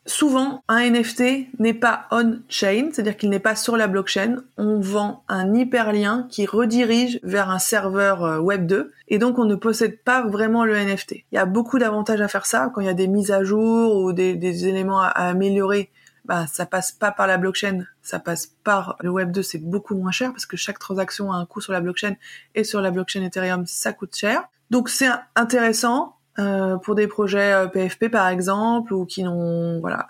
souvent, 0.05 0.63
un 0.67 0.89
NFT 0.89 1.59
n'est 1.59 1.73
pas 1.73 2.07
on-chain, 2.11 2.89
c'est-à-dire 2.91 3.17
qu'il 3.17 3.29
n'est 3.29 3.39
pas 3.39 3.55
sur 3.55 3.77
la 3.77 3.88
blockchain. 3.88 4.38
On 4.57 4.79
vend 4.79 5.23
un 5.27 5.53
hyperlien 5.53 6.27
qui 6.29 6.45
redirige 6.45 7.19
vers 7.23 7.50
un 7.50 7.59
serveur 7.59 8.23
euh, 8.23 8.39
Web 8.39 8.65
2 8.65 8.91
et 9.07 9.17
donc 9.17 9.39
on 9.39 9.45
ne 9.45 9.55
possède 9.55 10.00
pas 10.00 10.23
vraiment 10.23 10.65
le 10.65 10.75
NFT. 10.75 11.23
Il 11.31 11.35
y 11.35 11.38
a 11.38 11.45
beaucoup 11.45 11.79
d'avantages 11.79 12.21
à 12.21 12.27
faire 12.27 12.45
ça 12.45 12.71
quand 12.73 12.81
il 12.81 12.88
y 12.88 12.89
a 12.89 12.94
des 12.94 13.07
mises 13.07 13.31
à 13.31 13.44
jour 13.44 13.97
ou 13.97 14.13
des, 14.13 14.67
éléments 14.67 15.01
à, 15.01 15.07
améliorer. 15.07 15.91
Bah, 16.25 16.47
ça 16.47 16.65
passe 16.65 16.94
pas 16.94 17.11
par 17.11 17.27
la 17.27 17.38
blockchain, 17.38 17.83
ça 18.01 18.17
passe 18.17 18.47
par 18.63 18.95
le 19.01 19.09
Web 19.09 19.31
2, 19.31 19.44
c'est 19.44 19.57
beaucoup 19.57 19.94
moins 19.94 20.11
cher 20.11 20.31
parce 20.31 20.45
que 20.45 20.55
chaque 20.55 20.79
transaction 20.79 21.33
a 21.33 21.35
un 21.35 21.45
coût 21.45 21.59
sur 21.59 21.73
la 21.73 21.81
blockchain 21.81 22.15
et 22.55 22.63
sur 22.63 22.79
la 22.79 22.91
blockchain 22.91 23.23
Ethereum, 23.23 23.65
ça 23.65 23.91
coûte 23.91 24.15
cher. 24.15 24.47
Donc 24.69 24.88
c'est 24.88 25.09
intéressant, 25.35 26.15
euh, 26.39 26.77
pour 26.77 26.95
des 26.95 27.07
projets 27.07 27.68
PFP 27.71 28.03
euh, 28.03 28.09
par 28.09 28.27
exemple 28.27 28.94
ou 28.94 29.06
qui 29.06 29.24
n'ont 29.24 29.80
voilà 29.81 30.07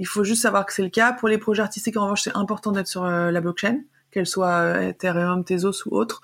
il 0.00 0.06
faut 0.08 0.24
juste 0.24 0.42
savoir 0.42 0.66
que 0.66 0.72
c'est 0.72 0.82
le 0.82 0.88
cas. 0.88 1.12
Pour 1.12 1.28
les 1.28 1.38
projets 1.38 1.62
artistiques 1.62 1.96
en 1.96 2.02
revanche 2.02 2.22
c'est 2.22 2.36
important 2.36 2.72
d'être 2.72 2.88
sur 2.88 3.04
euh, 3.04 3.30
la 3.30 3.40
blockchain 3.40 3.80
qu'elle 4.10 4.26
soit 4.26 4.82
Ethereum 4.82 5.44
Tezos 5.44 5.86
ou 5.86 5.96
autre. 5.96 6.22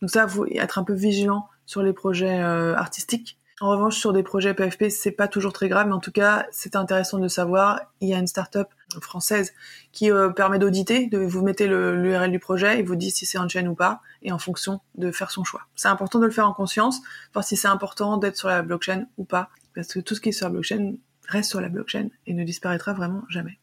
Donc 0.00 0.10
ça 0.10 0.28
faut 0.28 0.46
être 0.46 0.78
un 0.78 0.84
peu 0.84 0.94
vigilant 0.94 1.48
sur 1.66 1.82
les 1.82 1.92
projets 1.92 2.38
artistiques 2.40 3.38
en 3.60 3.70
revanche, 3.70 3.96
sur 3.96 4.12
des 4.12 4.22
projets 4.22 4.52
PFP, 4.52 4.90
c'est 4.90 5.12
pas 5.12 5.28
toujours 5.28 5.54
très 5.54 5.68
grave, 5.70 5.86
mais 5.86 5.94
en 5.94 6.00
tout 6.00 6.12
cas, 6.12 6.46
c'est 6.50 6.76
intéressant 6.76 7.16
de 7.16 7.22
le 7.22 7.30
savoir. 7.30 7.80
Il 8.02 8.08
y 8.08 8.14
a 8.14 8.18
une 8.18 8.26
start-up 8.26 8.68
française 9.00 9.54
qui 9.92 10.10
euh, 10.10 10.28
permet 10.28 10.58
d'auditer, 10.58 11.06
de 11.06 11.18
vous 11.18 11.42
mettez 11.42 11.66
l'URL 11.66 12.30
du 12.30 12.38
projet, 12.38 12.78
et 12.78 12.82
vous 12.82 12.96
dit 12.96 13.10
si 13.10 13.24
c'est 13.24 13.38
en 13.38 13.48
chaîne 13.48 13.68
ou 13.68 13.74
pas, 13.74 14.02
et 14.22 14.30
en 14.30 14.38
fonction 14.38 14.80
de 14.96 15.10
faire 15.10 15.30
son 15.30 15.42
choix. 15.42 15.62
C'est 15.74 15.88
important 15.88 16.18
de 16.18 16.26
le 16.26 16.30
faire 16.30 16.46
en 16.46 16.52
conscience, 16.52 17.00
voir 17.32 17.46
si 17.46 17.56
c'est 17.56 17.68
important 17.68 18.18
d'être 18.18 18.36
sur 18.36 18.48
la 18.48 18.60
blockchain 18.60 19.06
ou 19.16 19.24
pas, 19.24 19.48
parce 19.74 19.88
que 19.88 20.00
tout 20.00 20.14
ce 20.14 20.20
qui 20.20 20.28
est 20.28 20.32
sur 20.32 20.46
la 20.46 20.52
blockchain 20.52 20.94
reste 21.26 21.48
sur 21.48 21.62
la 21.62 21.70
blockchain 21.70 22.08
et 22.26 22.34
ne 22.34 22.44
disparaîtra 22.44 22.92
vraiment 22.92 23.22
jamais. 23.30 23.58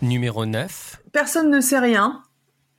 Numéro 0.00 0.46
9. 0.46 1.02
Personne 1.12 1.50
ne 1.50 1.60
sait 1.60 1.78
rien, 1.78 2.22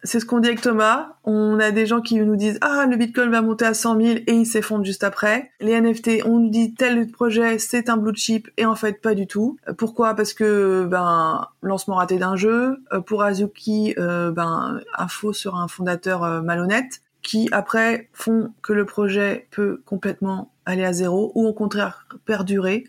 c'est 0.04 0.20
ce 0.20 0.26
qu'on 0.26 0.40
dit 0.40 0.48
avec 0.48 0.62
Thomas. 0.62 1.14
On 1.26 1.60
a 1.60 1.72
des 1.72 1.86
gens 1.86 2.02
qui 2.02 2.16
nous 2.16 2.36
disent 2.36 2.58
ah 2.62 2.86
le 2.90 2.96
Bitcoin 2.96 3.30
va 3.30 3.42
monter 3.42 3.66
à 3.66 3.74
100 3.74 4.02
000 4.02 4.20
et 4.26 4.34
il 4.34 4.46
s'effondre 4.46 4.86
juste 4.86 5.04
après. 5.04 5.52
Les 5.60 5.80
NFT, 5.80 6.24
on 6.26 6.40
nous 6.40 6.50
dit 6.50 6.74
tel 6.74 7.10
projet 7.12 7.60
c'est 7.60 7.90
un 7.90 7.98
blue 7.98 8.16
chip 8.16 8.50
et 8.58 8.66
en 8.66 8.76
fait 8.76 9.02
pas 9.02 9.14
du 9.14 9.28
tout. 9.28 9.58
Pourquoi? 9.78 10.16
Parce 10.16 10.34
que 10.34 10.86
ben 10.90 11.48
lancement 11.62 11.96
raté 11.96 12.18
d'un 12.18 12.36
jeu. 12.36 12.78
Euh, 12.94 13.02
pour 13.02 13.24
Azuki, 13.24 13.94
euh, 13.98 14.32
ben 14.32 14.80
info 14.98 15.34
sur 15.34 15.56
un 15.56 15.68
fondateur 15.68 16.24
euh, 16.24 16.42
malhonnête 16.42 17.02
qui 17.22 17.50
après 17.52 18.10
font 18.14 18.54
que 18.62 18.72
le 18.72 18.86
projet 18.86 19.48
peut 19.52 19.82
complètement 19.86 20.54
aller 20.66 20.86
à 20.86 20.94
zéro 20.94 21.34
ou 21.36 21.46
au 21.46 21.54
contraire 21.54 22.08
perdurer 22.26 22.86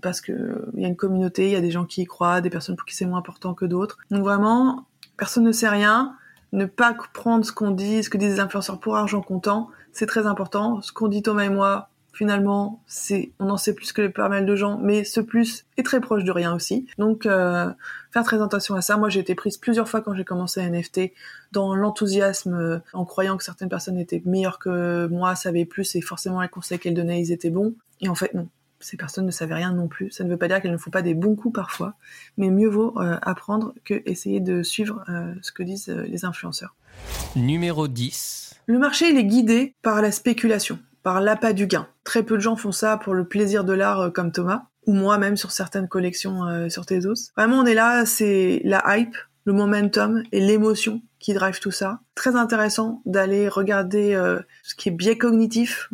parce 0.00 0.20
que 0.20 0.70
il 0.74 0.82
y 0.82 0.84
a 0.84 0.88
une 0.88 0.96
communauté, 0.96 1.46
il 1.46 1.50
y 1.50 1.56
a 1.56 1.60
des 1.60 1.72
gens 1.72 1.84
qui 1.84 2.02
y 2.02 2.04
croient, 2.04 2.40
des 2.40 2.50
personnes 2.50 2.76
pour 2.76 2.86
qui 2.86 2.94
c'est 2.94 3.06
moins 3.06 3.18
important 3.18 3.54
que 3.54 3.64
d'autres. 3.64 3.98
Donc 4.12 4.22
vraiment 4.22 4.86
personne 5.16 5.42
ne 5.42 5.52
sait 5.52 5.68
rien 5.68 6.14
ne 6.54 6.66
pas 6.66 6.96
prendre 7.12 7.44
ce 7.44 7.52
qu'on 7.52 7.70
dit, 7.70 8.02
ce 8.02 8.10
que 8.10 8.16
disent 8.16 8.34
les 8.34 8.40
influenceurs 8.40 8.78
pour 8.78 8.96
argent 8.96 9.20
comptant, 9.20 9.68
c'est 9.92 10.06
très 10.06 10.26
important. 10.26 10.80
Ce 10.80 10.92
qu'on 10.92 11.08
dit 11.08 11.22
Thomas 11.22 11.44
et 11.44 11.48
moi, 11.48 11.90
finalement, 12.12 12.80
c'est 12.86 13.32
on 13.40 13.50
en 13.50 13.56
sait 13.56 13.74
plus 13.74 13.92
que 13.92 14.06
pas 14.06 14.28
mal 14.28 14.46
de 14.46 14.56
gens, 14.56 14.78
mais 14.78 15.04
ce 15.04 15.20
plus 15.20 15.66
est 15.76 15.82
très 15.82 16.00
proche 16.00 16.24
de 16.24 16.30
rien 16.30 16.54
aussi. 16.54 16.86
Donc 16.96 17.26
euh, 17.26 17.70
faire 18.12 18.22
très 18.22 18.40
attention 18.40 18.74
à 18.76 18.80
ça. 18.80 18.96
Moi, 18.96 19.08
j'ai 19.08 19.20
été 19.20 19.34
prise 19.34 19.56
plusieurs 19.56 19.88
fois 19.88 20.00
quand 20.00 20.14
j'ai 20.14 20.24
commencé 20.24 20.60
à 20.60 20.68
NFT 20.68 21.12
dans 21.52 21.74
l'enthousiasme, 21.74 22.54
euh, 22.54 22.78
en 22.92 23.04
croyant 23.04 23.36
que 23.36 23.44
certaines 23.44 23.68
personnes 23.68 23.98
étaient 23.98 24.22
meilleures 24.24 24.58
que 24.58 25.06
moi, 25.08 25.34
savaient 25.34 25.64
plus 25.64 25.94
et 25.96 26.00
forcément 26.00 26.40
les 26.40 26.48
conseils 26.48 26.78
qu'elles 26.78 26.94
donnaient, 26.94 27.20
ils 27.20 27.32
étaient 27.32 27.50
bons. 27.50 27.74
Et 28.00 28.08
en 28.08 28.14
fait, 28.14 28.32
non. 28.34 28.48
Ces 28.84 28.96
personnes 28.96 29.26
ne 29.26 29.30
savaient 29.30 29.54
rien 29.54 29.72
non 29.72 29.88
plus. 29.88 30.10
Ça 30.10 30.24
ne 30.24 30.30
veut 30.30 30.36
pas 30.36 30.48
dire 30.48 30.60
qu'elles 30.60 30.72
ne 30.72 30.76
font 30.76 30.90
pas 30.90 31.02
des 31.02 31.14
bons 31.14 31.36
coups 31.36 31.54
parfois, 31.54 31.94
mais 32.36 32.50
mieux 32.50 32.68
vaut 32.68 32.98
euh, 33.00 33.16
apprendre 33.22 33.74
que 33.84 34.02
essayer 34.06 34.40
de 34.40 34.62
suivre 34.62 35.04
euh, 35.08 35.34
ce 35.42 35.52
que 35.52 35.62
disent 35.62 35.88
euh, 35.88 36.04
les 36.06 36.24
influenceurs. 36.24 36.74
Numéro 37.34 37.88
10. 37.88 38.60
Le 38.66 38.78
marché, 38.78 39.08
il 39.08 39.18
est 39.18 39.24
guidé 39.24 39.74
par 39.82 40.02
la 40.02 40.12
spéculation, 40.12 40.78
par 41.02 41.20
l'appât 41.20 41.52
du 41.52 41.66
gain. 41.66 41.88
Très 42.04 42.22
peu 42.22 42.36
de 42.36 42.40
gens 42.40 42.56
font 42.56 42.72
ça 42.72 42.96
pour 42.96 43.14
le 43.14 43.26
plaisir 43.26 43.64
de 43.64 43.72
l'art 43.72 44.12
comme 44.12 44.32
Thomas, 44.32 44.64
ou 44.86 44.92
moi-même 44.92 45.36
sur 45.36 45.50
certaines 45.50 45.88
collections 45.88 46.68
sur 46.68 46.86
Tezos. 46.86 47.32
Vraiment, 47.36 47.58
on 47.58 47.66
est 47.66 47.74
là, 47.74 48.06
c'est 48.06 48.60
la 48.64 48.82
hype, 48.96 49.16
le 49.44 49.52
momentum 49.52 50.22
et 50.32 50.40
l'émotion 50.40 51.02
qui 51.18 51.32
drive 51.32 51.58
tout 51.60 51.70
ça. 51.70 52.00
Très 52.14 52.36
intéressant 52.36 53.02
d'aller 53.06 53.48
regarder 53.48 54.14
euh, 54.14 54.40
ce 54.62 54.74
qui 54.74 54.88
est 54.88 54.92
biais 54.92 55.16
cognitif, 55.16 55.90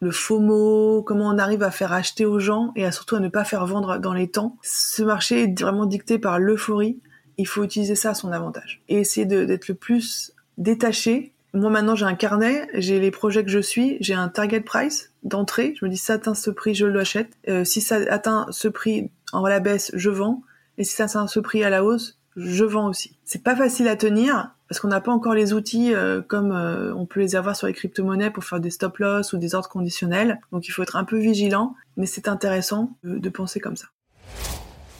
le 0.00 0.10
FOMO, 0.10 1.02
comment 1.02 1.28
on 1.28 1.38
arrive 1.38 1.62
à 1.62 1.70
faire 1.70 1.92
acheter 1.92 2.26
aux 2.26 2.38
gens 2.38 2.72
et 2.76 2.84
à 2.84 2.92
surtout 2.92 3.16
à 3.16 3.20
ne 3.20 3.28
pas 3.28 3.44
faire 3.44 3.66
vendre 3.66 3.98
dans 3.98 4.12
les 4.12 4.28
temps. 4.28 4.56
Ce 4.62 5.02
marché 5.02 5.44
est 5.44 5.60
vraiment 5.60 5.86
dicté 5.86 6.18
par 6.18 6.38
l'euphorie. 6.38 6.98
Il 7.38 7.46
faut 7.46 7.64
utiliser 7.64 7.94
ça 7.94 8.10
à 8.10 8.14
son 8.14 8.32
avantage 8.32 8.82
et 8.88 8.98
essayer 8.98 9.26
d'être 9.26 9.68
le 9.68 9.74
plus 9.74 10.32
détaché. 10.58 11.32
Moi 11.52 11.70
maintenant 11.70 11.94
j'ai 11.94 12.04
un 12.04 12.14
carnet, 12.14 12.68
j'ai 12.74 13.00
les 13.00 13.10
projets 13.10 13.44
que 13.44 13.50
je 13.50 13.60
suis, 13.60 13.96
j'ai 14.00 14.14
un 14.14 14.28
target 14.28 14.60
price 14.60 15.12
d'entrée. 15.22 15.74
Je 15.78 15.84
me 15.84 15.90
dis 15.90 15.96
si 15.96 16.04
ça 16.04 16.14
atteint 16.14 16.34
ce 16.34 16.50
prix, 16.50 16.74
je 16.74 16.86
l'achète. 16.86 17.30
Euh, 17.48 17.64
si 17.64 17.80
ça 17.80 17.96
atteint 18.10 18.46
ce 18.50 18.68
prix 18.68 19.10
en 19.32 19.46
la 19.46 19.60
baisse, 19.60 19.90
je 19.94 20.10
vends. 20.10 20.42
Et 20.78 20.84
si 20.84 20.94
ça 20.94 21.04
atteint 21.04 21.26
ce 21.26 21.40
prix 21.40 21.64
à 21.64 21.70
la 21.70 21.84
hausse, 21.84 22.18
je 22.36 22.64
vends 22.64 22.88
aussi. 22.88 23.16
C'est 23.24 23.42
pas 23.42 23.56
facile 23.56 23.88
à 23.88 23.96
tenir 23.96 24.53
parce 24.68 24.80
qu'on 24.80 24.88
n'a 24.88 25.00
pas 25.00 25.12
encore 25.12 25.34
les 25.34 25.52
outils 25.52 25.94
euh, 25.94 26.22
comme 26.22 26.52
euh, 26.52 26.94
on 26.94 27.06
peut 27.06 27.20
les 27.20 27.36
avoir 27.36 27.56
sur 27.56 27.66
les 27.66 27.72
crypto-monnaies 27.72 28.30
pour 28.30 28.44
faire 28.44 28.60
des 28.60 28.70
stop 28.70 28.98
loss 28.98 29.32
ou 29.32 29.38
des 29.38 29.54
ordres 29.54 29.68
conditionnels. 29.68 30.40
Donc 30.52 30.66
il 30.68 30.70
faut 30.70 30.82
être 30.82 30.96
un 30.96 31.04
peu 31.04 31.18
vigilant, 31.18 31.74
mais 31.96 32.06
c'est 32.06 32.28
intéressant 32.28 32.96
de, 33.02 33.18
de 33.18 33.28
penser 33.28 33.60
comme 33.60 33.76
ça. 33.76 33.86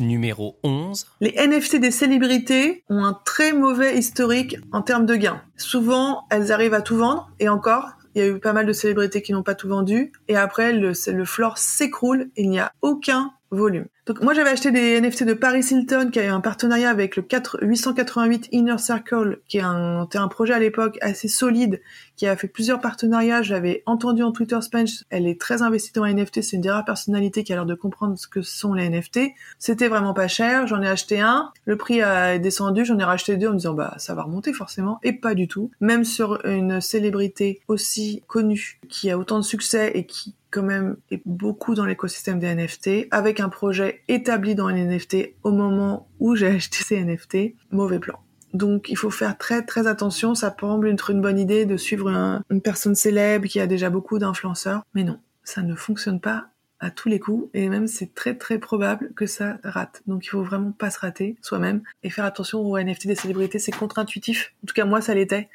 Numéro 0.00 0.58
11. 0.64 1.06
Les 1.20 1.34
NFT 1.36 1.76
des 1.76 1.90
célébrités 1.90 2.84
ont 2.88 3.04
un 3.04 3.18
très 3.24 3.52
mauvais 3.52 3.96
historique 3.96 4.56
en 4.72 4.82
termes 4.82 5.06
de 5.06 5.14
gains. 5.14 5.40
Souvent, 5.56 6.24
elles 6.30 6.50
arrivent 6.52 6.74
à 6.74 6.82
tout 6.82 6.96
vendre, 6.96 7.30
et 7.38 7.48
encore, 7.48 7.92
il 8.14 8.22
y 8.22 8.24
a 8.24 8.28
eu 8.28 8.38
pas 8.40 8.52
mal 8.52 8.66
de 8.66 8.72
célébrités 8.72 9.22
qui 9.22 9.32
n'ont 9.32 9.42
pas 9.42 9.54
tout 9.54 9.68
vendu, 9.68 10.12
et 10.28 10.36
après, 10.36 10.72
le, 10.72 10.92
le 11.12 11.24
floor 11.24 11.58
s'écroule, 11.58 12.30
et 12.36 12.42
il 12.42 12.50
n'y 12.50 12.58
a 12.58 12.72
aucun 12.82 13.32
volume. 13.50 13.86
Donc 14.06 14.20
moi 14.22 14.34
j'avais 14.34 14.50
acheté 14.50 14.70
des 14.70 15.00
NFT 15.00 15.24
de 15.24 15.32
Paris 15.32 15.64
Hilton 15.70 16.10
qui 16.12 16.20
a 16.20 16.24
eu 16.24 16.28
un 16.28 16.42
partenariat 16.42 16.90
avec 16.90 17.16
le 17.16 17.22
4 17.22 17.60
888 17.62 18.48
Inner 18.52 18.76
Circle 18.76 19.40
qui 19.48 19.56
est 19.56 19.62
un, 19.62 20.04
était 20.04 20.18
un 20.18 20.28
projet 20.28 20.52
à 20.52 20.58
l'époque 20.58 20.98
assez 21.00 21.26
solide 21.26 21.80
qui 22.16 22.26
a 22.26 22.36
fait 22.36 22.46
plusieurs 22.46 22.82
partenariats. 22.82 23.40
Je 23.40 23.54
l'avais 23.54 23.82
entendu 23.86 24.22
en 24.22 24.30
Twitter 24.30 24.60
Spence. 24.60 25.04
Elle 25.08 25.26
est 25.26 25.40
très 25.40 25.62
investie 25.62 25.92
dans 25.94 26.04
les 26.04 26.12
NFT. 26.12 26.42
C'est 26.42 26.56
une 26.56 26.60
des 26.60 26.70
rares 26.70 26.84
personnalités 26.84 27.44
qui 27.44 27.54
a 27.54 27.56
l'air 27.56 27.64
de 27.64 27.74
comprendre 27.74 28.18
ce 28.18 28.28
que 28.28 28.42
sont 28.42 28.74
les 28.74 28.90
NFT. 28.90 29.20
C'était 29.58 29.88
vraiment 29.88 30.12
pas 30.12 30.28
cher. 30.28 30.66
J'en 30.66 30.82
ai 30.82 30.88
acheté 30.88 31.20
un. 31.20 31.50
Le 31.64 31.78
prix 31.78 32.02
a 32.02 32.38
descendu. 32.38 32.84
J'en 32.84 32.98
ai 32.98 33.04
racheté 33.04 33.38
deux 33.38 33.48
en 33.48 33.52
me 33.52 33.56
disant 33.56 33.72
bah 33.72 33.94
ça 33.96 34.14
va 34.14 34.24
remonter 34.24 34.52
forcément. 34.52 35.00
Et 35.02 35.14
pas 35.14 35.34
du 35.34 35.48
tout. 35.48 35.70
Même 35.80 36.04
sur 36.04 36.44
une 36.44 36.82
célébrité 36.82 37.62
aussi 37.68 38.22
connue 38.26 38.80
qui 38.90 39.10
a 39.10 39.16
autant 39.16 39.38
de 39.38 39.44
succès 39.44 39.92
et 39.94 40.04
qui 40.04 40.34
quand 40.54 40.62
même 40.62 40.96
est 41.10 41.20
beaucoup 41.26 41.74
dans 41.74 41.84
l'écosystème 41.84 42.38
des 42.38 42.54
NFT, 42.54 43.08
avec 43.10 43.40
un 43.40 43.48
projet 43.48 43.93
établi 44.08 44.54
dans 44.54 44.68
les 44.68 44.82
NFT 44.84 45.34
au 45.42 45.52
moment 45.52 46.08
où 46.20 46.34
j'ai 46.36 46.46
acheté 46.48 46.78
ces 46.84 46.96
NFT, 47.04 47.54
mauvais 47.70 47.98
plan. 47.98 48.18
Donc 48.52 48.88
il 48.88 48.96
faut 48.96 49.10
faire 49.10 49.36
très 49.36 49.62
très 49.64 49.86
attention, 49.86 50.34
ça 50.34 50.54
semble 50.58 50.88
être 50.88 51.10
une 51.10 51.20
bonne 51.20 51.38
idée 51.38 51.66
de 51.66 51.76
suivre 51.76 52.08
un- 52.10 52.42
une 52.50 52.60
personne 52.60 52.94
célèbre 52.94 53.46
qui 53.46 53.58
a 53.60 53.66
déjà 53.66 53.90
beaucoup 53.90 54.18
d'influenceurs, 54.18 54.82
mais 54.94 55.02
non, 55.04 55.18
ça 55.42 55.62
ne 55.62 55.74
fonctionne 55.74 56.20
pas 56.20 56.46
à 56.80 56.90
tous 56.90 57.08
les 57.08 57.18
coups 57.18 57.48
et 57.54 57.68
même 57.68 57.86
c'est 57.88 58.14
très 58.14 58.36
très 58.36 58.58
probable 58.58 59.12
que 59.16 59.26
ça 59.26 59.58
rate. 59.64 60.02
Donc 60.06 60.24
il 60.26 60.28
faut 60.28 60.42
vraiment 60.44 60.70
pas 60.72 60.90
se 60.90 60.98
rater 61.00 61.36
soi-même 61.42 61.82
et 62.02 62.10
faire 62.10 62.24
attention 62.26 62.60
aux 62.60 62.76
NFT 62.78 63.06
des 63.08 63.14
célébrités, 63.16 63.58
c'est 63.58 63.72
contre-intuitif. 63.72 64.52
En 64.62 64.66
tout 64.68 64.74
cas 64.74 64.84
moi 64.84 65.00
ça 65.00 65.14
l'était, 65.14 65.48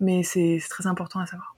mais 0.00 0.22
c'est 0.22 0.58
c'est 0.60 0.68
très 0.68 0.86
important 0.86 1.20
à 1.20 1.26
savoir. 1.26 1.54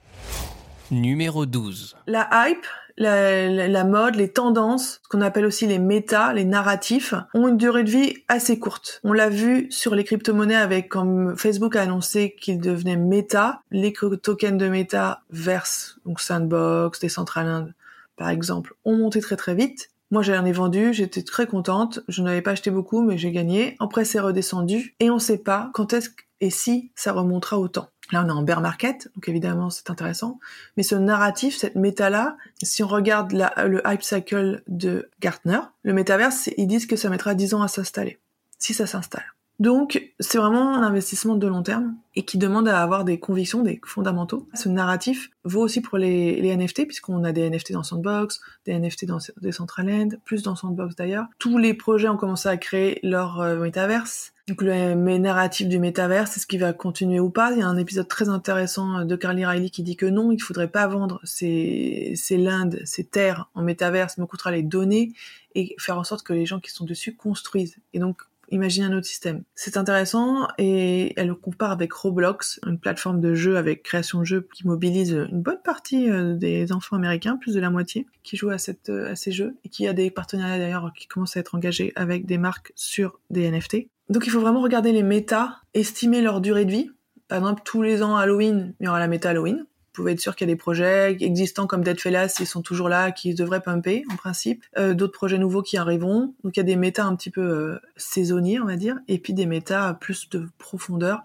Numéro 0.90 1.46
12. 1.46 1.96
La 2.06 2.28
hype, 2.32 2.66
la, 2.96 3.48
la- 3.68 3.84
mode, 3.84 4.14
les 4.16 4.30
tendances, 4.30 5.00
ce 5.02 5.08
qu'on 5.08 5.20
appelle 5.20 5.44
aussi 5.44 5.66
les 5.66 5.78
méta, 5.78 6.32
les 6.32 6.44
narratifs, 6.44 7.14
ont 7.34 7.48
une 7.48 7.56
durée 7.56 7.84
de 7.84 7.90
vie 7.90 8.14
assez 8.28 8.58
courte. 8.58 9.00
On 9.04 9.12
l'a 9.12 9.28
vu 9.28 9.66
sur 9.70 9.94
les 9.94 10.04
crypto-monnaies 10.04 10.54
avec 10.54 10.88
quand 10.90 11.36
Facebook 11.36 11.76
a 11.76 11.82
annoncé 11.82 12.34
qu'il 12.40 12.60
devenait 12.60 12.96
méta, 12.96 13.60
les 13.70 13.92
tokens 14.22 14.58
de 14.58 14.68
méta 14.68 15.22
verse, 15.30 15.98
donc 16.06 16.20
Sandbox, 16.20 17.00
Decentraland, 17.00 17.72
par 18.16 18.28
exemple, 18.28 18.74
ont 18.84 18.96
monté 18.96 19.20
très 19.20 19.36
très 19.36 19.54
vite. 19.54 19.90
Moi, 20.10 20.22
j'en 20.22 20.44
ai 20.44 20.52
vendu, 20.52 20.94
j'étais 20.94 21.22
très 21.22 21.46
contente. 21.46 22.00
Je 22.06 22.22
n'avais 22.22 22.42
pas 22.42 22.52
acheté 22.52 22.70
beaucoup, 22.70 23.02
mais 23.02 23.18
j'ai 23.18 23.32
gagné. 23.32 23.74
Après, 23.80 24.04
c'est 24.04 24.20
redescendu 24.20 24.94
et 25.00 25.10
on 25.10 25.14
ne 25.14 25.18
sait 25.20 25.38
pas 25.38 25.70
quand 25.74 25.92
est-ce 25.92 26.10
et 26.40 26.50
si 26.50 26.92
ça 26.94 27.12
remontera 27.12 27.58
autant. 27.58 27.88
Là, 28.12 28.22
on 28.24 28.28
est 28.28 28.32
en 28.32 28.42
bear 28.42 28.60
market, 28.60 29.10
donc 29.14 29.28
évidemment, 29.28 29.70
c'est 29.70 29.90
intéressant. 29.90 30.38
Mais 30.76 30.82
ce 30.82 30.94
narratif, 30.94 31.56
cette 31.56 31.74
méta-là, 31.74 32.36
si 32.62 32.82
on 32.82 32.88
regarde 32.88 33.32
le 33.32 33.82
hype 33.86 34.02
cycle 34.02 34.62
de 34.68 35.08
Gartner, 35.20 35.60
le 35.82 35.92
métaverse, 35.92 36.50
ils 36.56 36.66
disent 36.66 36.86
que 36.86 36.96
ça 36.96 37.08
mettra 37.08 37.34
10 37.34 37.54
ans 37.54 37.62
à 37.62 37.68
s'installer, 37.68 38.18
si 38.58 38.74
ça 38.74 38.86
s'installe. 38.86 39.24
Donc, 39.60 40.02
c'est 40.18 40.38
vraiment 40.38 40.74
un 40.74 40.82
investissement 40.82 41.36
de 41.36 41.46
long 41.46 41.62
terme 41.62 41.94
et 42.16 42.24
qui 42.24 42.38
demande 42.38 42.66
à 42.66 42.82
avoir 42.82 43.04
des 43.04 43.20
convictions, 43.20 43.62
des 43.62 43.80
fondamentaux. 43.84 44.48
Ce 44.52 44.68
narratif 44.68 45.30
vaut 45.44 45.62
aussi 45.62 45.80
pour 45.80 45.96
les, 45.96 46.56
NFT, 46.56 46.86
puisqu'on 46.86 47.22
a 47.22 47.30
des 47.30 47.48
NFT 47.48 47.72
dans 47.72 47.84
Sandbox, 47.84 48.40
des 48.66 48.76
NFT 48.78 49.06
dans 49.06 49.18
Decentraland, 49.40 50.08
plus 50.24 50.42
dans 50.42 50.56
Sandbox 50.56 50.96
d'ailleurs. 50.96 51.26
Tous 51.38 51.56
les 51.56 51.72
projets 51.72 52.08
ont 52.08 52.16
commencé 52.16 52.48
à 52.48 52.56
créer 52.56 52.98
leur 53.04 53.40
euh, 53.40 53.56
métaverse. 53.56 54.33
Donc 54.46 54.60
le 54.60 54.94
mais 54.94 55.18
narratif 55.18 55.68
du 55.68 55.78
métaverse, 55.78 56.36
est-ce 56.36 56.46
qu'il 56.46 56.60
va 56.60 56.74
continuer 56.74 57.18
ou 57.18 57.30
pas? 57.30 57.52
Il 57.52 57.60
y 57.60 57.62
a 57.62 57.66
un 57.66 57.78
épisode 57.78 58.08
très 58.08 58.28
intéressant 58.28 58.98
euh, 58.98 59.04
de 59.04 59.16
Carly 59.16 59.44
Riley 59.44 59.70
qui 59.70 59.82
dit 59.82 59.96
que 59.96 60.06
non, 60.06 60.32
il 60.32 60.38
faudrait 60.38 60.68
pas 60.68 60.86
vendre 60.86 61.20
ces, 61.24 62.12
ces 62.16 62.36
lands, 62.36 62.70
ces 62.84 63.04
terres 63.04 63.48
en 63.54 63.62
métaverse, 63.62 64.18
mais 64.18 64.24
au 64.24 64.26
contraire 64.26 64.52
les 64.52 64.62
donner 64.62 65.12
et 65.54 65.74
faire 65.78 65.98
en 65.98 66.04
sorte 66.04 66.26
que 66.26 66.34
les 66.34 66.44
gens 66.44 66.60
qui 66.60 66.70
sont 66.70 66.84
dessus 66.84 67.16
construisent. 67.16 67.76
Et 67.94 67.98
donc 67.98 68.22
Imaginez 68.50 68.86
un 68.86 68.96
autre 68.96 69.06
système. 69.06 69.42
C'est 69.54 69.76
intéressant 69.76 70.48
et 70.58 71.18
elle 71.18 71.28
le 71.28 71.34
compare 71.34 71.70
avec 71.70 71.92
Roblox, 71.92 72.60
une 72.66 72.78
plateforme 72.78 73.20
de 73.20 73.34
jeu 73.34 73.56
avec 73.56 73.82
création 73.82 74.20
de 74.20 74.24
jeux 74.24 74.46
qui 74.54 74.66
mobilise 74.66 75.12
une 75.12 75.42
bonne 75.42 75.60
partie 75.64 76.10
euh, 76.10 76.34
des 76.34 76.72
enfants 76.72 76.96
américains, 76.96 77.36
plus 77.36 77.54
de 77.54 77.60
la 77.60 77.70
moitié, 77.70 78.06
qui 78.22 78.36
jouent 78.36 78.50
à, 78.50 78.58
cette, 78.58 78.90
euh, 78.90 79.10
à 79.10 79.16
ces 79.16 79.32
jeux 79.32 79.56
et 79.64 79.68
qui 79.68 79.88
a 79.88 79.92
des 79.92 80.10
partenariats 80.10 80.58
d'ailleurs 80.58 80.92
qui 80.94 81.08
commencent 81.08 81.36
à 81.36 81.40
être 81.40 81.54
engagés 81.54 81.92
avec 81.96 82.26
des 82.26 82.38
marques 82.38 82.72
sur 82.74 83.18
des 83.30 83.50
NFT. 83.50 83.88
Donc 84.08 84.26
il 84.26 84.30
faut 84.30 84.40
vraiment 84.40 84.60
regarder 84.60 84.92
les 84.92 85.02
méta, 85.02 85.60
estimer 85.72 86.20
leur 86.20 86.40
durée 86.40 86.64
de 86.64 86.70
vie. 86.70 86.90
Par 87.28 87.38
exemple, 87.38 87.62
tous 87.64 87.82
les 87.82 88.02
ans 88.02 88.16
Halloween, 88.16 88.74
il 88.80 88.84
y 88.84 88.88
aura 88.88 88.98
la 88.98 89.08
méta 89.08 89.30
Halloween 89.30 89.66
vous 89.94 90.02
pouvez 90.02 90.12
être 90.12 90.20
sûr 90.20 90.34
qu'il 90.34 90.48
y 90.48 90.50
a 90.50 90.54
des 90.54 90.58
projets 90.58 91.16
existants 91.20 91.68
comme 91.68 91.84
Dead 91.84 92.00
Fellas, 92.00 92.38
ils 92.40 92.48
sont 92.48 92.62
toujours 92.62 92.88
là, 92.88 93.12
qui 93.12 93.32
devraient 93.32 93.60
pumper 93.60 94.02
en 94.10 94.16
principe. 94.16 94.64
Euh, 94.76 94.92
D'autres 94.92 95.12
projets 95.12 95.38
nouveaux 95.38 95.62
qui 95.62 95.76
arriveront. 95.76 96.34
Donc 96.42 96.56
il 96.56 96.58
y 96.58 96.60
a 96.60 96.64
des 96.64 96.74
méta 96.74 97.04
un 97.04 97.14
petit 97.14 97.30
peu 97.30 97.42
euh, 97.42 97.78
saisonniers, 97.96 98.58
on 98.58 98.64
va 98.64 98.74
dire, 98.74 98.96
et 99.06 99.20
puis 99.20 99.34
des 99.34 99.46
méta 99.46 99.96
plus 100.00 100.28
de 100.30 100.48
profondeur. 100.58 101.22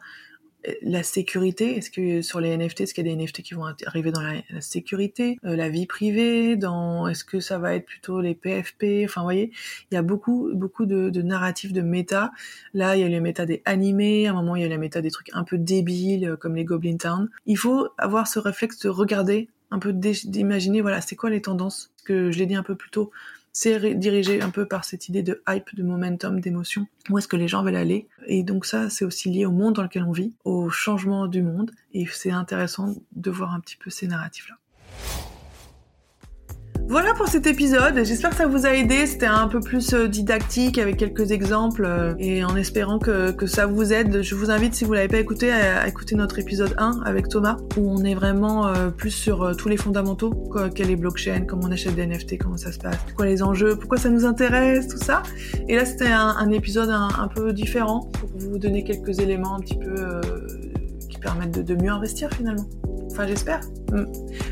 La 0.81 1.03
sécurité, 1.03 1.77
est-ce 1.77 1.89
que 1.89 2.21
sur 2.21 2.41
les 2.41 2.55
NFT, 2.57 2.81
est-ce 2.81 2.93
qu'il 2.93 3.07
y 3.07 3.09
a 3.09 3.15
des 3.15 3.23
NFT 3.23 3.43
qui 3.43 3.53
vont 3.53 3.65
arriver 3.85 4.11
dans 4.11 4.21
la, 4.21 4.41
sécurité, 4.59 5.37
euh, 5.45 5.55
la 5.55 5.69
vie 5.69 5.85
privée, 5.85 6.57
dans 6.57 7.07
est-ce 7.07 7.23
que 7.23 7.39
ça 7.39 7.57
va 7.57 7.75
être 7.75 7.85
plutôt 7.85 8.19
les 8.19 8.35
PFP, 8.35 9.05
enfin 9.05 9.21
vous 9.21 9.25
voyez, 9.25 9.51
il 9.89 9.95
y 9.95 9.97
a 9.97 10.01
beaucoup 10.01 10.49
beaucoup 10.53 10.85
de, 10.85 11.21
narratifs 11.21 11.71
de 11.71 11.81
méta. 11.81 12.31
Là, 12.73 12.97
il 12.97 13.01
y 13.01 13.03
a 13.05 13.07
les 13.07 13.21
méta 13.21 13.45
des 13.45 13.61
animés, 13.63 14.27
à 14.27 14.31
un 14.31 14.33
moment 14.33 14.57
il 14.57 14.63
y 14.63 14.65
a 14.65 14.67
la 14.67 14.77
méta 14.77 15.01
des 15.01 15.11
trucs 15.11 15.29
un 15.33 15.45
peu 15.45 15.57
débiles 15.57 16.27
euh, 16.27 16.35
comme 16.35 16.55
les 16.55 16.65
Goblin 16.65 16.97
Town. 16.97 17.29
Il 17.45 17.57
faut 17.57 17.87
avoir 17.97 18.27
ce 18.27 18.39
réflexe 18.39 18.79
de 18.79 18.89
regarder 18.89 19.47
un 19.71 19.79
peu 19.79 19.93
d'imaginer 19.93 20.81
voilà, 20.81 20.99
c'est 20.99 21.15
quoi 21.15 21.29
les 21.29 21.41
tendances, 21.41 21.91
que 22.03 22.31
je 22.31 22.39
l'ai 22.39 22.45
dit 22.45 22.55
un 22.55 22.63
peu 22.63 22.75
plus 22.75 22.89
tôt, 22.89 23.11
c'est 23.53 23.95
dirigé 23.95 24.41
un 24.41 24.49
peu 24.49 24.65
par 24.65 24.85
cette 24.85 25.09
idée 25.09 25.23
de 25.23 25.41
hype, 25.47 25.75
de 25.75 25.83
momentum, 25.83 26.39
d'émotion. 26.39 26.87
Où 27.09 27.17
est-ce 27.17 27.27
que 27.27 27.35
les 27.35 27.47
gens 27.47 27.63
veulent 27.63 27.75
aller? 27.75 28.07
Et 28.27 28.43
donc 28.43 28.65
ça, 28.65 28.89
c'est 28.89 29.05
aussi 29.05 29.29
lié 29.29 29.45
au 29.45 29.51
monde 29.51 29.75
dans 29.75 29.83
lequel 29.83 30.03
on 30.03 30.11
vit, 30.11 30.33
au 30.45 30.69
changement 30.69 31.27
du 31.27 31.41
monde. 31.41 31.71
Et 31.93 32.05
c'est 32.07 32.31
intéressant 32.31 32.95
de 33.15 33.31
voir 33.31 33.53
un 33.53 33.59
petit 33.59 33.77
peu 33.77 33.89
ces 33.89 34.07
narratifs-là. 34.07 34.55
Voilà 36.89 37.13
pour 37.13 37.27
cet 37.27 37.45
épisode, 37.45 38.03
j'espère 38.03 38.31
que 38.31 38.35
ça 38.35 38.47
vous 38.47 38.65
a 38.65 38.73
aidé, 38.73 39.05
c'était 39.05 39.27
un 39.27 39.47
peu 39.47 39.59
plus 39.59 39.93
euh, 39.93 40.07
didactique 40.07 40.79
avec 40.79 40.97
quelques 40.97 41.29
exemples 41.29 41.85
euh, 41.85 42.15
et 42.17 42.43
en 42.43 42.55
espérant 42.55 42.97
que, 42.97 43.29
que, 43.29 43.45
ça 43.45 43.67
vous 43.67 43.93
aide, 43.93 44.23
je 44.23 44.33
vous 44.33 44.49
invite 44.49 44.73
si 44.73 44.85
vous 44.85 44.93
l'avez 44.93 45.07
pas 45.07 45.19
écouté 45.19 45.51
à, 45.51 45.87
écouter 45.87 46.15
notre 46.15 46.39
épisode 46.39 46.73
1 46.79 47.01
avec 47.05 47.27
Thomas 47.27 47.57
où 47.77 47.91
on 47.91 48.03
est 48.03 48.15
vraiment 48.15 48.65
euh, 48.65 48.89
plus 48.89 49.11
sur 49.11 49.55
tous 49.55 49.69
les 49.69 49.77
fondamentaux, 49.77 50.31
quoi, 50.31 50.71
quelle 50.71 50.89
est 50.89 50.95
blockchain, 50.95 51.41
comment 51.47 51.67
on 51.67 51.71
achète 51.71 51.93
des 51.93 52.07
NFT, 52.07 52.39
comment 52.39 52.57
ça 52.57 52.71
se 52.71 52.79
passe, 52.79 52.97
quoi 53.15 53.27
les 53.27 53.43
enjeux, 53.43 53.75
pourquoi 53.75 53.99
ça 53.99 54.09
nous 54.09 54.25
intéresse, 54.25 54.87
tout 54.87 54.97
ça. 54.97 55.21
Et 55.67 55.75
là 55.75 55.85
c'était 55.85 56.11
un, 56.11 56.49
épisode 56.49 56.89
un, 56.89 57.27
peu 57.27 57.53
différent 57.53 58.09
pour 58.19 58.29
vous 58.35 58.57
donner 58.57 58.83
quelques 58.83 59.19
éléments 59.19 59.57
un 59.57 59.59
petit 59.59 59.77
peu 59.77 60.21
qui 61.07 61.19
permettent 61.19 61.59
de 61.59 61.75
mieux 61.75 61.91
investir 61.91 62.31
finalement. 62.31 62.65
J'espère. 63.27 63.61
Mm. 63.91 64.05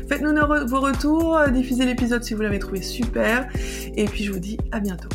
Faites-nous 0.08 0.34
vos 0.66 0.80
retours, 0.80 1.36
euh, 1.36 1.48
diffusez 1.48 1.84
l'épisode 1.84 2.22
si 2.22 2.34
vous 2.34 2.42
l'avez 2.42 2.58
trouvé 2.58 2.82
super. 2.82 3.48
Et 3.96 4.04
puis, 4.04 4.24
je 4.24 4.32
vous 4.32 4.40
dis 4.40 4.58
à 4.72 4.80
bientôt. 4.80 5.08